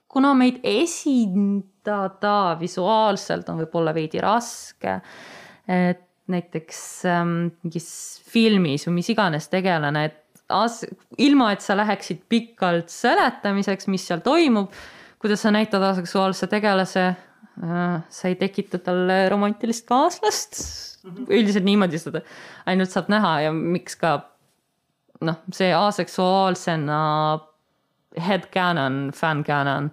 kuna 0.09 0.31
meid 0.39 0.61
esindada 0.65 2.57
visuaalselt 2.61 3.49
on 3.51 3.61
võib-olla 3.65 3.95
veidi 3.95 4.21
raske, 4.23 5.01
et 5.69 6.05
näiteks 6.31 6.79
ähm, 7.11 7.33
mingis 7.65 7.89
filmis 8.25 8.87
või 8.89 9.01
mis 9.01 9.11
iganes 9.13 9.51
tegelane, 9.53 10.05
et 10.09 10.21
ilma 11.19 11.53
et 11.53 11.65
sa 11.65 11.77
läheksid 11.77 12.25
pikalt 12.29 12.93
seletamiseks, 12.93 13.89
mis 13.89 14.05
seal 14.07 14.21
toimub, 14.25 14.73
kuidas 15.19 15.43
sa 15.43 15.51
näitad 15.55 15.83
aseksuaalse 15.83 16.47
tegelase 16.53 17.07
sa 18.09 18.29
ei 18.29 18.35
tekita 18.35 18.79
talle 18.83 19.29
romantilist 19.29 19.87
kaaslast 19.87 20.59
mm. 21.05 21.11
-hmm. 21.11 21.27
üldiselt 21.29 21.65
niimoodi 21.65 21.99
seda 21.99 22.21
ainult 22.67 22.91
saab 22.91 23.09
näha 23.09 23.41
ja 23.41 23.53
miks 23.53 23.97
ka 23.97 24.21
noh, 25.21 25.37
see 25.53 25.71
aseksuaalsena 25.75 26.99
headcanon, 28.29 29.13
fancanon 29.15 29.91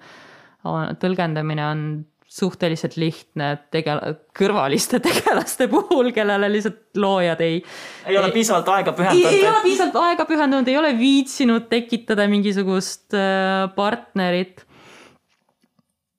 tõlgendamine 1.01 1.65
on 1.65 2.05
suhteliselt 2.31 2.95
lihtne 2.99 3.51
tegel-, 3.73 4.15
kõrvaliste 4.37 5.01
tegelaste 5.07 5.67
puhul, 5.71 6.13
kellele 6.15 6.47
lihtsalt 6.53 6.99
loojad 7.01 7.43
ei. 7.43 7.59
ei 8.07 8.17
ole 8.19 8.31
piisavalt 8.31 8.71
aega 8.77 8.95
pühendanud. 8.95 9.35
ei 9.35 9.47
ole 9.49 9.61
piisavalt 9.65 9.99
aega 10.05 10.27
pühendanud, 10.29 10.71
ei 10.71 10.79
ole 10.79 10.93
viitsinud 10.99 11.67
tekitada 11.71 12.27
mingisugust 12.31 13.17
äh, 13.17 13.67
partnerit. 13.75 14.63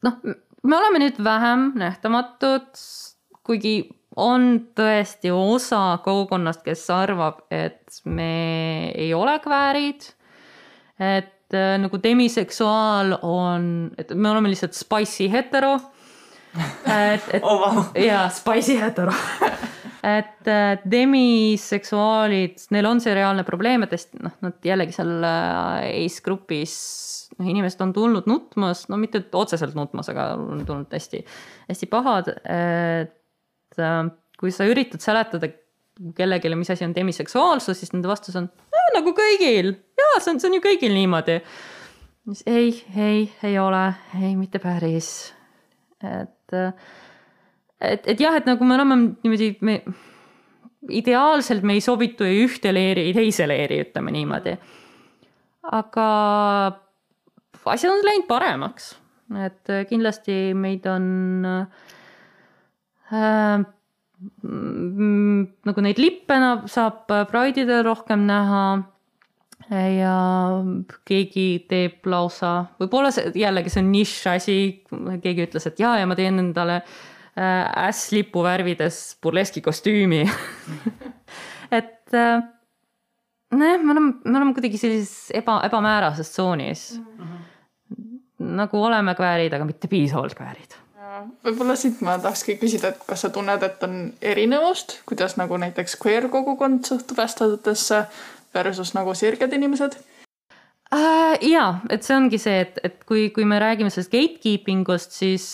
noh, 0.04 0.20
me 0.62 0.78
oleme 0.78 1.00
nüüd 1.06 1.18
vähem 1.24 1.70
nähtamatud, 1.80 2.70
kuigi 3.46 3.76
on 4.16 4.48
tõesti 4.76 5.32
osa 5.32 5.98
kogukonnast, 6.04 6.60
kes 6.66 6.84
arvab, 6.92 7.46
et 7.50 8.02
me 8.04 8.90
ei 8.90 9.14
ole 9.16 9.38
kväärid. 9.40 10.12
et 11.00 11.56
äh, 11.56 11.78
nagu 11.80 11.98
demiseksuaal 12.02 13.16
on, 13.22 13.90
et 13.98 14.12
me 14.14 14.30
oleme 14.30 14.52
lihtsalt 14.52 14.76
spicy 14.76 15.30
hetero. 15.32 15.78
Et, 16.56 17.28
et 17.38 17.42
oh, 17.42 17.60
wow. 17.62 17.84
jaa, 17.96 18.26
spicy 18.34 18.76
hetero 18.80 19.14
et 20.02 20.50
äh, 20.50 20.82
demiseksuaalid, 20.90 22.66
neil 22.74 22.88
on 22.90 23.00
see 23.00 23.14
reaalne 23.14 23.44
probleem, 23.46 23.86
et 23.86 23.94
hästi 23.94 24.22
noh, 24.24 24.34
nad 24.42 24.66
jällegi 24.66 24.96
seal 24.96 25.12
äh, 25.22 25.88
ace 26.02 26.24
grupis 26.26 26.76
noh, 27.38 27.48
inimesed 27.48 27.80
on 27.84 27.94
tulnud 27.96 28.28
nutmas, 28.30 28.88
no 28.90 28.98
mitte 29.00 29.22
otseselt 29.38 29.76
nutmas, 29.78 30.10
aga 30.12 30.32
on 30.36 30.64
tulnud 30.66 30.92
hästi, 30.92 31.22
hästi 31.70 31.90
pahad. 31.92 32.32
et 32.44 33.18
et 33.72 33.80
äh, 33.80 34.06
kui 34.40 34.52
sa 34.52 34.66
üritad 34.68 35.02
seletada 35.02 35.50
kellelegi, 36.16 36.50
mis 36.58 36.72
asi 36.72 36.86
on 36.86 36.94
demiseksuaalsus, 36.96 37.78
siis 37.78 37.92
nende 37.94 38.10
vastus 38.10 38.36
on 38.38 38.48
nagu 38.92 39.12
kõigil, 39.16 39.74
jaa, 39.98 40.18
see 40.20 40.34
on, 40.34 40.40
see 40.40 40.50
on 40.50 40.56
ju 40.58 40.62
kõigil 40.64 40.92
niimoodi. 40.96 41.38
ei, 42.46 42.72
ei, 42.96 43.24
ei 43.44 43.58
ole, 43.60 43.84
ei, 44.20 44.34
mitte 44.36 44.60
päris. 44.62 45.32
et, 46.02 46.34
äh, 46.56 46.72
et, 47.80 48.08
et 48.14 48.20
jah, 48.20 48.34
et 48.38 48.48
nagu 48.48 48.66
me 48.66 48.74
oleme 48.78 48.98
niimoodi, 49.22 49.56
me 49.60 49.82
ideaalselt 50.90 51.62
me 51.66 51.76
ei 51.78 51.82
sobitu 51.84 52.24
ei 52.26 52.42
ühte 52.44 52.72
leeri, 52.74 53.02
ei 53.08 53.14
teise 53.16 53.46
leeri, 53.48 53.80
ütleme 53.86 54.10
niimoodi. 54.14 54.56
aga 55.72 56.06
asjad 57.70 57.92
on 57.92 58.02
läinud 58.06 58.26
paremaks, 58.30 58.84
et 59.44 59.64
kindlasti 59.90 60.36
meid 60.58 60.86
on 60.90 61.04
äh, 61.46 61.66
nagu 65.66 65.80
neid 65.84 65.98
lippe 66.00 66.34
saab 66.70 67.06
Pride'idel 67.30 67.82
rohkem 67.86 68.20
näha 68.26 68.62
ja 69.70 70.16
keegi 71.08 71.46
teeb 71.70 72.06
lausa, 72.10 72.52
võib-olla 72.80 73.12
see 73.14 73.32
jällegi 73.42 73.72
see 73.72 73.82
on 73.82 73.92
nišš 73.94 74.26
asi, 74.32 74.56
keegi 75.22 75.46
ütles, 75.48 75.68
et 75.70 75.82
jaa, 75.82 75.96
ja 76.00 76.08
ma 76.08 76.16
teen 76.18 76.40
endale 76.42 76.80
äh, 76.80 77.86
ässlipu 77.88 78.44
värvides 78.44 79.00
burleski 79.22 79.62
kostüümi 79.64 80.22
et 81.78 82.18
äh, 82.18 82.42
nojah, 83.52 83.82
me 83.82 83.96
oleme, 83.96 84.12
me 84.24 84.36
oleme 84.38 84.54
kuidagi 84.58 84.80
sellises 84.80 85.32
eba, 85.42 85.60
ebamäärases 85.68 86.34
tsoonis 86.34 86.86
mm. 86.98 87.24
-hmm. 87.24 88.46
nagu 88.62 88.84
oleme 88.84 89.14
kväärid, 89.14 89.52
aga 89.52 89.68
mitte 89.68 89.88
piisavalt 89.88 90.34
kväärid 90.34 90.80
võib-olla 91.44 91.76
siit 91.76 92.00
ma 92.04 92.16
tahakski 92.18 92.56
küsida, 92.60 92.92
et 92.92 93.02
kas 93.06 93.24
sa 93.24 93.30
tunned, 93.30 93.62
et 93.62 93.82
on 93.86 94.12
erinevust, 94.22 95.00
kuidas 95.06 95.36
nagu 95.36 95.56
näiteks 95.60 95.96
queer 96.00 96.28
kogukond 96.32 96.86
suhtub 96.88 97.20
ästadutesse 97.22 98.04
versus 98.54 98.94
nagu 98.96 99.14
sirged 99.18 99.52
inimesed 99.52 99.96
äh,? 100.92 101.38
ja, 101.48 101.66
et 101.90 102.06
see 102.06 102.16
ongi 102.16 102.40
see, 102.42 102.60
et, 102.66 102.80
et 102.84 103.04
kui, 103.08 103.30
kui 103.34 103.46
me 103.48 103.60
räägime 103.62 103.92
sellest 103.92 104.12
gatekeeping 104.12 104.88
ust, 104.94 105.16
siis 105.16 105.46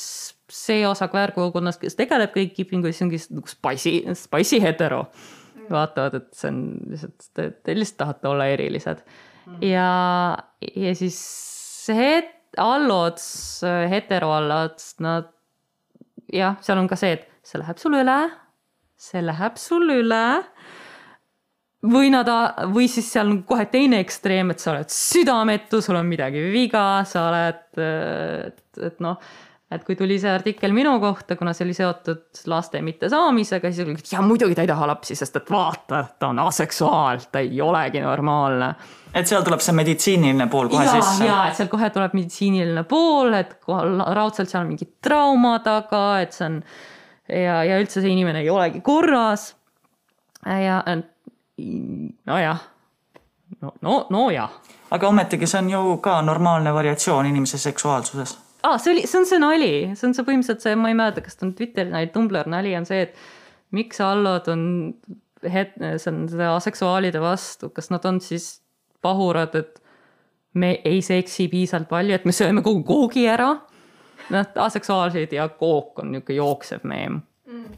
see 0.48 0.86
osa 0.88 1.10
queer 1.12 1.34
kogukonnast, 1.36 1.80
kes 1.82 1.98
tegeleb 1.98 2.32
gatekeeping 2.34 2.82
uga, 2.82 2.92
siis 2.92 3.04
ongi 3.06 3.20
nagu 3.36 3.50
spicy, 3.50 3.98
spicy 4.16 4.62
hetero 4.64 5.04
mm.. 5.08 5.68
vaatavad, 5.72 6.20
et 6.22 6.30
see 6.36 6.52
on 6.52 6.62
lihtsalt, 6.88 7.28
te, 7.36 7.76
lihtsalt 7.76 8.02
tahate 8.04 8.32
olla 8.32 8.48
erilised 8.54 9.04
mm.. 9.04 9.62
ja, 9.68 9.90
ja 10.74 10.94
siis 10.98 11.20
see 11.88 12.22
allods, 12.58 13.24
heteroallods, 13.90 14.94
nad 15.04 15.28
jah, 16.32 16.56
seal 16.64 16.80
on 16.80 16.88
ka 16.90 16.98
see, 16.98 17.16
et 17.18 17.28
see 17.46 17.60
läheb 17.60 17.80
sul 17.80 17.96
üle, 17.98 18.18
see 18.98 19.22
läheb 19.24 19.58
sul 19.60 19.92
üle. 19.94 20.24
Või 21.86 22.10
nad, 22.10 22.28
või 22.74 22.88
siis 22.90 23.10
seal 23.12 23.30
on 23.30 23.42
kohe 23.46 23.68
teine 23.70 24.00
ekstreem, 24.02 24.50
et 24.50 24.62
sa 24.62 24.72
oled 24.72 24.90
südametu, 24.90 25.82
sul 25.84 25.98
on 26.00 26.08
midagi 26.08 26.42
viga, 26.52 27.04
sa 27.06 27.28
oled, 27.30 27.62
et, 27.78 28.64
et 28.90 29.04
noh 29.04 29.20
et 29.68 29.82
kui 29.84 29.96
tuli 29.98 30.16
see 30.20 30.30
artikkel 30.32 30.72
minu 30.72 30.94
kohta, 31.00 31.36
kuna 31.36 31.52
see 31.52 31.66
oli 31.66 31.74
seotud 31.76 32.40
laste 32.48 32.80
mittesaamisega, 32.84 33.72
siis 33.72 33.84
oli, 33.84 33.96
et 34.00 34.12
ja 34.14 34.22
muidugi 34.24 34.56
ta 34.56 34.64
ei 34.64 34.70
taha 34.70 34.86
lapsi, 34.88 35.16
sest 35.18 35.36
et 35.42 35.50
vaata, 35.52 36.00
ta 36.16 36.30
on 36.32 36.40
aseksuaal, 36.46 37.26
ta 37.32 37.42
ei 37.44 37.60
olegi 37.60 38.00
normaalne. 38.00 38.70
et 39.12 39.28
seal 39.28 39.44
tuleb 39.44 39.60
see 39.64 39.76
meditsiiniline 39.76 40.48
pool 40.48 40.72
kohe 40.72 40.86
ja, 40.86 40.94
sisse? 40.96 41.28
ja, 41.28 41.42
et 41.50 41.60
seal 41.60 41.68
kohe 41.68 41.90
tuleb 41.92 42.16
meditsiiniline 42.16 42.86
pool, 42.88 43.36
et 43.36 43.58
raudselt 43.68 44.48
seal 44.48 44.64
on 44.64 44.72
mingi 44.72 44.88
trauma 45.04 45.58
taga, 45.64 46.04
et 46.24 46.32
see 46.32 46.48
on 46.48 46.58
ja, 47.28 47.60
ja 47.68 47.76
üldse 47.82 48.00
see 48.00 48.14
inimene 48.14 48.40
ei 48.46 48.50
olegi 48.50 48.80
korras. 48.84 49.50
ja 50.48 50.80
nojah, 52.26 52.60
no, 53.60 53.72
no, 53.80 53.94
nojah. 54.10 54.50
aga 54.90 55.08
ometigi 55.08 55.46
see 55.46 55.62
on 55.62 55.70
ju 55.70 55.96
ka 56.04 56.20
normaalne 56.22 56.74
variatsioon 56.74 57.26
inimese 57.26 57.58
seksuaalsuses. 57.58 58.36
Aa 58.62 58.72
ah,, 58.74 58.80
see 58.82 58.92
oli, 58.92 59.06
see 59.06 59.20
on 59.20 59.26
see 59.26 59.38
nali, 59.38 59.72
see 59.94 60.08
on 60.08 60.14
see 60.16 60.26
põhimõtteliselt 60.26 60.64
see, 60.66 60.78
ma 60.78 60.90
ei 60.90 60.96
mäleta, 60.98 61.22
kas 61.22 61.38
ta 61.38 61.46
on 61.46 61.54
Twitteri 61.58 61.92
nali, 61.92 62.10
Tumblr 62.14 62.50
nali 62.50 62.74
on 62.76 62.86
see, 62.88 63.04
et 63.06 63.18
miks 63.76 64.00
allod 64.02 64.48
on 64.50 64.62
het-, 65.46 65.76
see 65.78 66.10
on 66.10 66.24
seda 66.30 66.54
aseksuaalide 66.56 67.22
vastu, 67.22 67.70
kas 67.74 67.92
nad 67.94 68.04
on 68.08 68.18
siis 68.24 68.56
pahurad, 69.02 69.54
et 69.58 69.78
me 70.58 70.72
ei 70.84 71.02
seksi 71.04 71.46
piisavalt 71.52 71.88
palju, 71.90 72.16
et 72.16 72.26
me 72.26 72.34
sööme 72.34 72.64
kogu 72.66 72.82
koogi 72.88 73.28
ära. 73.30 73.52
noh, 74.28 74.48
aseksuaalsed 74.64 75.32
ja 75.32 75.46
kook 75.48 76.02
on 76.02 76.10
niisugune 76.12 76.36
jooksev 76.36 76.82
meem. 76.88 77.22
Mm.. 77.48 77.76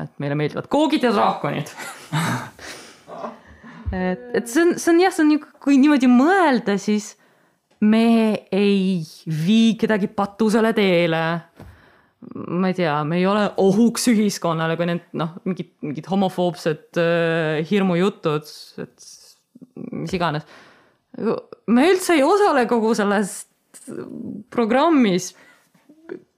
et 0.00 0.16
meile 0.18 0.34
meeldivad 0.34 0.66
koogid 0.72 1.04
ja 1.04 1.12
draakonid 1.14 1.68
et, 3.92 4.22
et 4.38 4.48
see 4.48 4.64
on, 4.64 4.72
see 4.80 4.92
on 4.92 5.02
jah, 5.02 5.12
see 5.14 5.24
on 5.24 5.30
niisugune, 5.32 5.60
kui 5.62 5.78
niimoodi 5.80 6.08
mõelda, 6.10 6.76
siis 6.80 7.12
me 7.82 8.06
ei 8.54 9.02
vii 9.26 9.76
kedagi 9.80 10.08
patusele 10.14 10.72
teele. 10.76 11.22
ma 12.32 12.68
ei 12.70 12.76
tea, 12.78 12.94
me 13.04 13.18
ei 13.18 13.24
ole 13.26 13.48
ohuks 13.58 14.06
ühiskonnale, 14.12 14.76
kui 14.78 14.86
need 14.86 15.08
noh, 15.18 15.34
mingid, 15.42 15.72
mingid 15.82 16.06
homofoobsed 16.06 17.00
äh, 17.02 17.62
hirmujutud, 17.66 18.52
et 18.84 19.08
mis 19.90 20.14
iganes. 20.14 20.46
me 21.66 21.88
üldse 21.90 22.14
ei 22.14 22.22
osale 22.22 22.64
kogu 22.70 22.94
selles 22.94 23.42
programmis. 24.54 25.32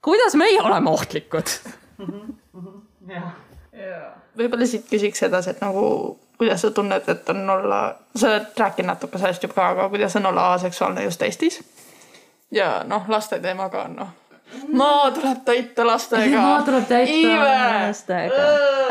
kuidas 0.01 0.35
meie 0.41 0.59
oleme 0.61 0.89
ohtlikud? 0.89 1.55
jah. 3.13 3.31
võib-olla 4.35 4.67
siit 4.67 4.89
küsiks 4.89 5.21
edasi, 5.29 5.53
et 5.53 5.61
nagu 5.61 5.85
kuidas 6.37 6.61
sa 6.61 6.71
tunned, 6.71 7.09
et 7.09 7.29
on 7.29 7.49
olla, 7.49 7.79
sa 8.15 8.27
oled 8.33 8.59
rääkinud 8.59 8.91
natuke 8.93 9.17
sellest 9.21 9.43
juba 9.43 9.55
ka, 9.55 9.69
aga 9.69 9.89
kuidas 9.89 10.15
on 10.15 10.25
olla 10.25 10.53
aseksuaalne 10.53 11.03
just 11.03 11.21
Eestis? 11.21 11.63
ja 12.51 12.83
noh, 12.87 13.07
laste 13.07 13.39
teema 13.39 13.69
ka 13.69 13.87
on 13.89 13.99
noh 14.01 14.13
maa 14.73 15.11
tuleb 15.11 15.41
täita 15.45 15.87
lastega. 15.87 16.41
maa 16.41 16.61
tuleb 16.65 16.85
täita 16.89 17.39
lastega. 17.87 18.43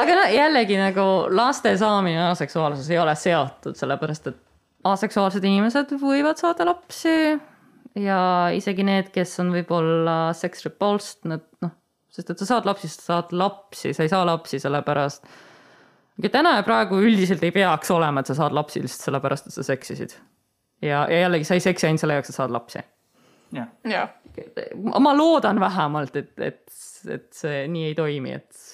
aga 0.03 0.17
no 0.19 0.25
jällegi 0.35 0.79
nagu 0.79 1.07
laste 1.31 1.77
saamine 1.79 2.29
aseksuaalsus 2.31 2.91
ei 2.91 2.99
ole 2.99 3.15
seotud, 3.15 3.77
sellepärast 3.79 4.33
et 4.33 4.41
aseksuaalsed 4.85 5.45
inimesed 5.45 5.95
võivad 6.01 6.41
saada 6.41 6.67
lapsi. 6.69 7.39
ja 7.95 8.21
isegi 8.55 8.87
need, 8.87 9.11
kes 9.15 9.39
on 9.41 9.53
võib-olla 9.55 10.19
sex 10.35 10.65
repulsed, 10.67 11.23
nad 11.31 11.45
noh, 11.63 11.75
sest 12.11 12.35
et 12.35 12.43
sa 12.43 12.55
saad 12.55 12.69
lapsi, 12.69 12.91
sa 12.91 13.03
saad 13.13 13.35
lapsi, 13.37 13.95
sa 13.95 14.03
ei 14.03 14.13
saa 14.13 14.25
lapsi 14.27 14.59
sellepärast 14.63 15.29
aga 16.19 16.31
täna 16.31 16.57
ja 16.59 16.65
praegu 16.67 17.01
üldiselt 17.03 17.43
ei 17.45 17.53
peaks 17.55 17.91
olema, 17.91 18.23
et 18.23 18.31
sa 18.31 18.37
saad 18.39 18.55
lapsi 18.57 18.83
lihtsalt 18.83 19.09
sellepärast, 19.09 19.49
et 19.49 19.57
sa 19.57 19.67
seksisid. 19.67 20.17
ja, 20.83 21.05
ja 21.11 21.25
jällegi, 21.25 21.49
sa 21.49 21.59
ei 21.59 21.65
seksi 21.65 21.89
ainult 21.89 22.05
selle 22.05 22.19
jaoks, 22.19 22.31
et 22.31 22.39
saad 22.39 22.55
lapsi. 22.55 22.83
jah 23.55 23.69
ja. 23.91 24.09
ma 25.01 25.15
loodan 25.17 25.61
vähemalt, 25.61 26.17
et, 26.17 26.33
et, 26.39 26.65
et 27.11 27.29
see 27.35 27.65
nii 27.71 27.91
ei 27.91 27.95
toimi, 27.99 28.35
et, 28.39 28.65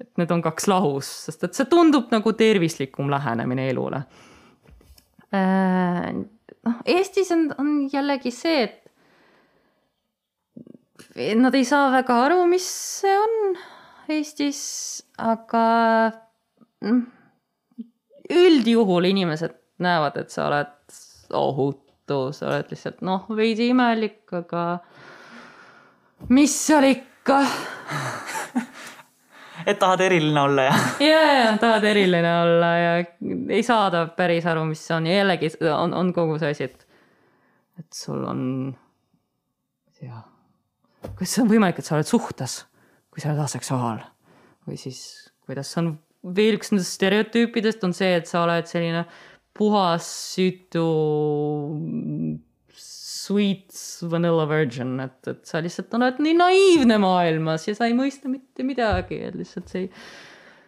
et 0.00 0.10
need 0.22 0.34
on 0.34 0.42
kaks 0.42 0.68
lahus, 0.70 1.10
sest 1.26 1.48
et 1.48 1.58
see 1.58 1.70
tundub 1.70 2.12
nagu 2.14 2.32
tervislikum 2.32 3.10
lähenemine 3.10 3.68
elule. 3.70 4.04
Äh, 5.34 6.10
noh, 6.66 6.78
Eestis 6.86 7.30
on, 7.34 7.48
on 7.58 7.74
jällegi 7.92 8.32
see, 8.34 8.64
et 8.66 8.80
nad 11.38 11.54
ei 11.54 11.66
saa 11.66 11.90
väga 11.92 12.16
aru, 12.26 12.44
mis 12.50 12.66
see 13.00 13.14
on 13.18 13.54
Eestis, 14.10 14.60
aga 15.18 15.64
mm, 16.82 17.02
üldjuhul 18.30 19.06
inimesed 19.10 19.54
näevad, 19.82 20.18
et 20.20 20.34
sa 20.34 20.48
oled 20.48 20.96
ohutu, 21.36 22.20
sa 22.34 22.50
oled 22.50 22.72
lihtsalt 22.72 23.04
noh, 23.06 23.28
veidi 23.36 23.70
imelik, 23.70 24.24
aga 24.40 24.64
mis 26.34 26.54
seal 26.66 26.88
ikka. 26.90 27.40
Et 29.68 29.76
tahad 29.78 30.00
eriline 30.00 30.40
olla 30.40 30.62
ja 30.70 30.76
ja, 31.04 31.20
ja 31.36 31.48
tahad 31.60 31.84
eriline 31.84 32.30
olla 32.42 32.70
ja 32.80 32.92
ei 33.52 33.62
saada 33.62 34.06
päris 34.16 34.46
aru, 34.48 34.64
mis 34.64 34.80
see 34.86 34.96
on. 34.96 35.06
Ja 35.06 35.20
jällegi 35.20 35.52
on, 35.68 35.94
on 35.94 36.12
kogu 36.16 36.38
see 36.40 36.54
asi, 36.54 36.70
et, 36.70 36.86
et 37.78 37.92
sul 37.92 38.24
on, 38.24 38.42
ma 38.72 39.92
ei 39.92 40.06
tea, 40.06 40.22
kuidas 41.10 41.36
see 41.36 41.44
on 41.44 41.52
võimalik, 41.52 41.78
et 41.80 41.86
sa 41.86 41.98
oled 41.98 42.08
suhtes, 42.08 42.62
kui 43.10 43.22
sa 43.22 43.32
oled 43.32 43.42
aseksuaal 43.44 44.04
või 44.68 44.78
siis 44.80 45.00
kuidas 45.46 45.72
on 45.80 45.94
veel 46.36 46.58
üks 46.58 46.72
nendest 46.72 46.98
stereotüüpidest 46.98 47.84
on 47.86 47.94
see, 47.96 48.12
et 48.18 48.28
sa 48.28 48.44
oled 48.44 48.68
selline 48.68 49.04
puhas, 49.56 50.06
süütu, 50.36 50.84
sweet 52.76 53.76
vanilla 54.10 54.46
virgin, 54.48 54.94
et, 55.04 55.18
et 55.28 55.40
sa 55.48 55.60
lihtsalt 55.62 55.94
oled 55.98 56.20
nii 56.22 56.36
naiivne 56.38 56.98
maailmas 57.02 57.66
ja 57.68 57.76
sa 57.76 57.88
ei 57.88 57.96
mõista 57.96 58.30
mitte 58.32 58.64
midagi, 58.66 59.20
et 59.28 59.36
lihtsalt 59.38 59.72
see 59.72 59.86
ei, 59.86 59.90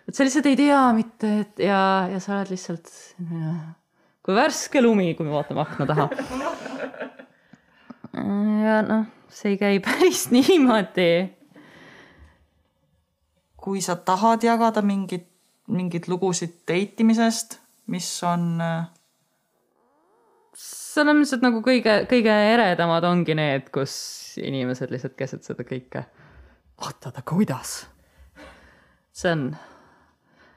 et 0.08 0.18
sa 0.18 0.26
lihtsalt 0.26 0.48
ei 0.50 0.58
tea 0.58 0.82
mitte, 0.96 1.30
et 1.44 1.62
ja, 1.68 1.82
ja 2.12 2.20
sa 2.22 2.40
oled 2.40 2.52
lihtsalt 2.52 2.92
kui 4.22 4.36
värske 4.36 4.82
lumi, 4.82 5.12
kui 5.18 5.26
me 5.26 5.34
vaatame 5.34 5.64
akna 5.64 5.88
taha. 5.88 6.08
ja 8.66 8.80
noh, 8.86 9.06
see 9.32 9.54
ei 9.54 9.60
käi 9.60 9.80
päris 9.84 10.28
niimoodi. 10.34 11.12
Kui 13.62 13.82
sa 13.84 13.96
tahad 13.96 14.42
jagada 14.42 14.82
mingit, 14.82 15.28
mingeid 15.70 16.08
lugusid 16.10 16.62
date 16.66 17.04
imisest, 17.04 17.60
mis 17.92 18.08
on 18.26 18.58
selles 20.52 21.16
mõttes, 21.16 21.36
et 21.36 21.44
nagu 21.44 21.62
kõige, 21.64 21.94
kõige 22.10 22.32
eredamad 22.52 23.04
ongi 23.08 23.36
need, 23.38 23.70
kus 23.74 23.94
inimesed 24.42 24.92
lihtsalt 24.92 25.16
keset 25.16 25.46
seda 25.46 25.64
kõike, 25.66 26.04
vaata 26.80 27.12
ta 27.14 27.24
kuidas. 27.26 27.86
see 29.12 29.32
on, 29.32 29.46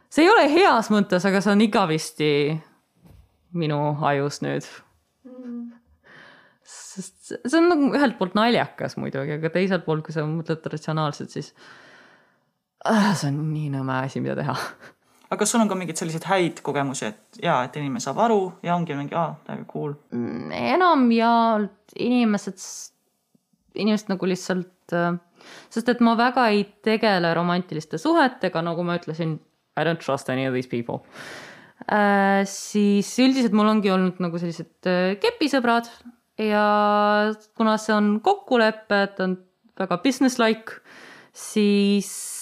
see 0.10 0.26
ei 0.26 0.32
ole 0.32 0.46
heas 0.52 0.92
mõttes, 0.92 1.26
aga 1.28 1.42
see 1.44 1.54
on 1.56 1.64
igavesti 1.64 2.30
minu 3.56 3.80
ajus 4.04 4.42
nüüd 4.44 4.68
mm.. 5.28 5.64
sest 6.68 7.34
see 7.36 7.60
on 7.60 7.70
nagu 7.72 7.90
ühelt 7.96 8.18
poolt 8.20 8.36
naljakas 8.36 8.98
muidugi, 9.00 9.38
aga 9.40 9.52
teiselt 9.54 9.86
poolt, 9.88 10.04
kui 10.08 10.16
sa 10.16 10.26
mõtled 10.28 10.68
ratsionaalselt, 10.72 11.32
siis 11.32 11.54
see 12.86 13.32
on 13.32 13.40
nii 13.54 13.72
nõme 13.74 14.02
asi, 14.06 14.22
mida 14.24 14.38
teha 14.38 14.56
aga 15.26 15.42
kas 15.42 15.52
sul 15.52 15.64
on 15.64 15.70
ka 15.70 15.78
mingeid 15.78 16.00
selliseid 16.00 16.28
häid 16.30 16.62
kogemusi, 16.66 17.10
et 17.10 17.40
jaa, 17.44 17.64
et 17.66 17.78
inimene 17.80 18.04
saab 18.04 18.20
aru 18.26 18.40
ja 18.66 18.76
ongi 18.78 18.98
mingi, 18.98 19.16
aa, 19.18 19.34
täiega 19.48 19.66
cool? 19.70 19.96
Mm, 20.16 20.52
enamjaolt 20.76 21.96
inimesed, 22.00 22.62
inimesed 23.76 24.12
nagu 24.14 24.30
lihtsalt, 24.30 24.94
äh, 24.96 25.18
sest 25.74 25.90
et 25.92 26.04
ma 26.06 26.16
väga 26.20 26.48
ei 26.54 26.64
tegele 26.86 27.34
romantiliste 27.38 28.00
suhetega, 28.02 28.64
nagu 28.66 28.86
ma 28.86 29.00
ütlesin, 29.00 29.38
I 29.76 29.84
don't 29.84 30.00
trust 30.00 30.30
any 30.32 30.46
of 30.48 30.54
these 30.56 30.72
people 30.72 31.04
äh,. 31.92 32.46
siis 32.48 33.10
üldiselt 33.20 33.56
mul 33.58 33.68
ongi 33.68 33.92
olnud 33.92 34.22
nagu 34.24 34.40
sellised 34.40 34.88
äh, 34.88 35.18
kepisõbrad 35.20 35.90
ja 36.40 36.64
kuna 37.58 37.76
see 37.82 37.98
on 37.98 38.16
kokkulepe, 38.24 39.02
et 39.10 39.20
on 39.26 39.36
väga 39.76 40.00
business-like, 40.04 40.80
siis 41.36 42.35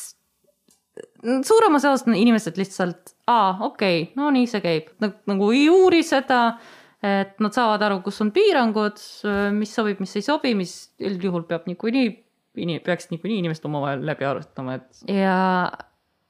suuremas 1.23 1.85
osas 1.87 2.07
inimesed 2.07 2.57
lihtsalt, 2.59 3.13
aa, 3.27 3.57
okei 3.67 4.01
okay,, 4.01 4.11
no 4.19 4.31
nii 4.33 4.47
see 4.49 4.63
käib, 4.63 4.89
nagu 5.01 5.51
ei 5.55 5.67
uuri 5.71 6.01
seda, 6.05 6.41
et 7.03 7.39
nad 7.43 7.55
saavad 7.55 7.83
aru, 7.87 8.01
kus 8.05 8.21
on 8.23 8.31
piirangud, 8.35 8.99
mis 9.55 9.73
sobib, 9.75 10.03
mis 10.03 10.15
ei 10.19 10.25
sobi, 10.25 10.53
mis 10.57 10.75
üldjuhul 11.03 11.47
peab 11.49 11.67
niikuinii, 11.69 12.11
peaks 12.85 13.09
niikuinii 13.11 13.41
inimesed 13.43 13.65
omavahel 13.69 14.05
läbi 14.07 14.27
arutama, 14.29 14.79
et 14.79 15.03
ja, 15.11 15.37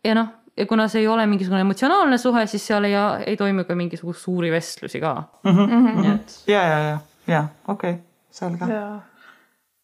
ja 0.06 0.18
noh, 0.18 0.34
ja 0.58 0.68
kuna 0.70 0.88
see 0.92 1.04
ei 1.04 1.08
ole 1.12 1.26
mingisugune 1.30 1.64
emotsionaalne 1.66 2.18
suhe, 2.22 2.46
siis 2.50 2.68
seal 2.68 2.90
ei, 2.90 2.98
ei 3.26 3.38
toimu 3.40 3.66
ka 3.70 3.78
mingisugust 3.78 4.26
suuri 4.26 4.52
vestlusi 4.54 5.02
ka 5.04 5.16
mm. 5.44 5.58
-hmm. 5.58 6.02
nii 6.02 6.14
et. 6.14 6.38
ja, 6.48 6.62
ja, 6.62 6.80
ja, 6.90 7.00
ja 7.28 7.48
okei 7.68 7.98
okay,, 7.98 8.04
selge 8.32 8.70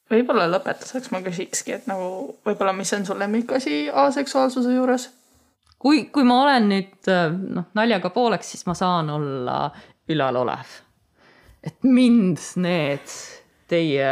võib-olla 0.10 0.48
lõpetuseks 0.50 1.12
ma 1.14 1.22
küsikski, 1.26 1.78
et 1.78 1.88
nagu 1.90 2.36
võib-olla, 2.46 2.74
mis 2.76 2.94
on 2.98 3.06
su 3.08 3.18
lemmikasi 3.18 3.88
aseksuaalsuse 4.08 4.74
juures? 4.76 5.10
kui, 5.80 6.06
kui 6.12 6.26
ma 6.28 6.42
olen 6.44 6.70
nüüd 6.74 7.12
noh, 7.56 7.70
naljaga 7.78 8.12
pooleks, 8.14 8.52
siis 8.54 8.66
ma 8.68 8.76
saan 8.78 9.10
olla 9.14 9.62
ülalolev. 10.10 10.76
et 11.64 11.78
mind 11.84 12.42
need 12.60 13.16
teie 13.70 14.12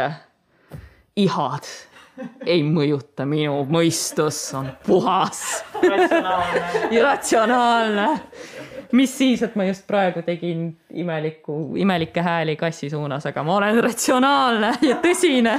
ihad 1.18 1.68
ei 2.46 2.62
mõjuta, 2.66 3.26
minu 3.28 3.60
mõistus 3.70 4.40
on 4.58 4.70
puhas. 4.86 5.42
ratsionaalne. 5.82 7.02
ratsionaalne 7.02 8.08
mis 8.92 9.12
siis, 9.18 9.42
et 9.44 9.56
ma 9.58 9.66
just 9.68 9.86
praegu 9.88 10.22
tegin 10.26 10.70
imelikku, 10.94 11.58
imelikke 11.80 12.22
hääli 12.24 12.56
kassi 12.56 12.90
suunas, 12.90 13.26
aga 13.28 13.44
ma 13.44 13.56
olen 13.58 13.82
ratsionaalne 13.84 14.72
ja 14.88 15.00
tõsine. 15.02 15.58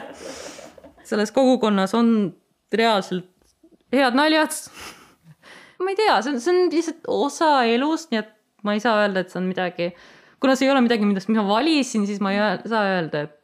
selles 1.10 1.32
kogukonnas 1.34 1.94
on 1.98 2.34
reaalselt 2.74 3.30
head 3.94 4.18
naljad. 4.18 4.54
ma 5.80 5.94
ei 5.94 5.98
tea, 5.98 6.22
see 6.22 6.34
on, 6.34 6.40
see 6.44 6.54
on 6.54 6.72
lihtsalt 6.74 7.08
osa 7.08 7.52
elust, 7.70 8.12
nii 8.12 8.22
et 8.22 8.32
ma 8.64 8.76
ei 8.76 8.84
saa 8.84 9.00
öelda, 9.04 9.24
et 9.24 9.32
see 9.32 9.40
on 9.40 9.48
midagi, 9.50 9.92
kuna 10.42 10.56
see 10.56 10.68
ei 10.68 10.74
ole 10.74 10.84
midagi, 10.86 11.08
millest 11.08 11.32
ma 11.34 11.46
valisin, 11.48 12.06
siis 12.10 12.20
ma 12.24 12.34
ei 12.34 12.42
saa 12.68 12.84
öelda, 12.96 13.28
et 13.30 13.40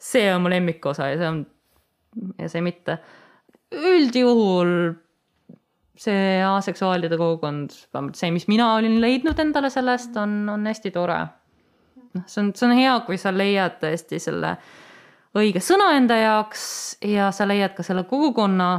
see 0.00 0.28
on 0.32 0.44
mu 0.44 0.52
lemmikosa 0.52 1.10
ja 1.10 1.18
see 1.20 1.28
on 1.28 1.40
ja 2.40 2.48
see 2.50 2.62
mitte. 2.64 2.98
üldjuhul 3.70 4.70
see 6.00 6.40
aseksuaalide 6.44 7.18
kogukond, 7.20 7.74
vähemalt 7.92 8.16
see, 8.16 8.30
mis 8.32 8.46
mina 8.48 8.74
olin 8.74 9.00
leidnud 9.02 9.38
endale 9.42 9.70
sellest, 9.72 10.16
on, 10.16 10.42
on 10.48 10.66
hästi 10.66 10.92
tore. 10.94 11.18
noh, 12.14 12.24
see 12.26 12.44
on, 12.44 12.52
see 12.56 12.68
on 12.68 12.76
hea, 12.78 12.94
kui 13.06 13.18
sa 13.20 13.32
leiad 13.34 13.76
tõesti 13.82 14.20
selle 14.22 14.54
õige 15.36 15.62
sõna 15.62 15.92
enda 15.98 16.16
jaoks 16.18 16.62
ja 17.06 17.30
sa 17.34 17.46
leiad 17.48 17.76
ka 17.76 17.84
selle 17.86 18.04
kogukonna. 18.08 18.70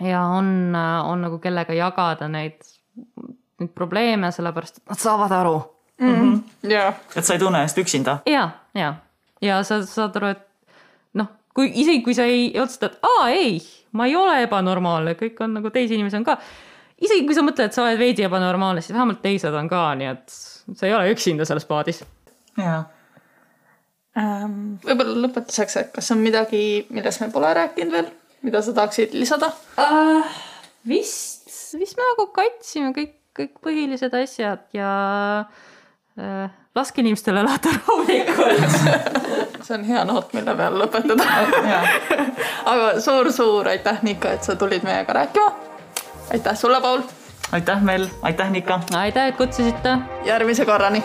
ja 0.00 0.22
on, 0.36 0.74
on 0.76 1.24
nagu 1.26 1.38
kellega 1.38 1.74
jagada 1.76 2.28
neid, 2.28 2.60
neid 3.60 3.72
probleeme, 3.74 4.32
sellepärast 4.32 4.82
et 4.82 4.92
nad 4.92 5.00
saavad 5.00 5.32
aru 5.32 5.56
mm. 6.00 6.14
-hmm. 6.14 6.70
Yeah. 6.70 6.94
et 7.16 7.24
sa 7.24 7.32
ei 7.32 7.38
tunne 7.38 7.58
ennast 7.58 7.78
üksinda. 7.78 8.18
ja, 8.26 8.50
ja, 8.74 8.94
ja 9.40 9.62
sa 9.62 9.86
saad 9.86 10.16
aru, 10.16 10.26
et 10.26 10.48
kui 11.54 11.70
isegi 11.74 12.02
kui 12.04 12.14
sa 12.16 12.24
ei 12.28 12.50
otsusta, 12.60 12.90
et 12.90 13.08
aa 13.08 13.30
ei 13.30 13.60
ma 13.96 14.06
ei 14.08 14.16
ole 14.16 14.42
ebanormaalne, 14.46 15.16
kõik 15.18 15.40
on 15.44 15.58
nagu 15.58 15.72
teisi 15.72 15.96
inimesi 15.96 16.18
on 16.20 16.26
ka. 16.26 16.38
isegi 17.02 17.26
kui 17.28 17.36
sa 17.36 17.44
mõtled, 17.44 17.68
et 17.68 17.76
sa 17.76 17.84
oled 17.84 18.00
veidi 18.00 18.24
ebanormaalne, 18.26 18.82
siis 18.84 18.96
vähemalt 18.96 19.22
teised 19.24 19.54
on 19.58 19.68
ka, 19.70 19.84
nii 19.98 20.10
et 20.12 20.36
sa 20.78 20.88
ei 20.88 20.94
ole 20.96 21.12
üksinda 21.12 21.46
selles 21.48 21.68
paadis. 21.68 22.02
jaa 22.58 22.80
ähm,. 24.18 24.78
võib-olla 24.84 25.26
lõpetuseks, 25.26 25.78
et 25.80 25.92
kas 25.96 26.10
on 26.14 26.22
midagi, 26.24 26.86
millest 26.92 27.24
me 27.24 27.30
pole 27.32 27.52
rääkinud 27.56 27.96
veel, 27.96 28.10
mida 28.46 28.62
sa 28.64 28.74
tahaksid 28.76 29.16
lisada 29.16 29.52
uh,? 29.80 30.40
vist, 30.88 31.48
vist 31.78 32.00
me 32.00 32.08
nagu 32.12 32.28
katsime 32.36 32.92
kõik, 32.96 33.14
kõik 33.36 33.60
põhilised 33.64 34.16
asjad 34.18 34.64
ja 34.76 34.92
uh, 35.48 36.61
laske 36.74 37.00
inimestel 37.00 37.36
elada 37.36 37.72
rahulikult 37.76 38.76
see 39.66 39.74
on 39.78 39.84
hea 39.84 40.04
noot, 40.08 40.32
mille 40.32 40.54
peal 40.56 40.78
lõpetada 40.80 41.26
aga 42.72 42.86
suur-suur 43.00 43.68
aitäh, 43.68 44.00
Nika, 44.02 44.32
et 44.36 44.44
sa 44.44 44.56
tulid 44.56 44.86
meiega 44.86 45.12
rääkima. 45.12 45.52
aitäh 46.32 46.56
sulle, 46.56 46.80
Paul. 46.80 47.04
aitäh, 47.52 47.82
Mel, 47.82 48.08
aitäh, 48.22 48.50
Nika. 48.50 48.80
aitäh, 48.96 49.28
et 49.28 49.36
kutsusite. 49.36 49.98
järgmise 50.24 50.64
korrani 50.64 51.04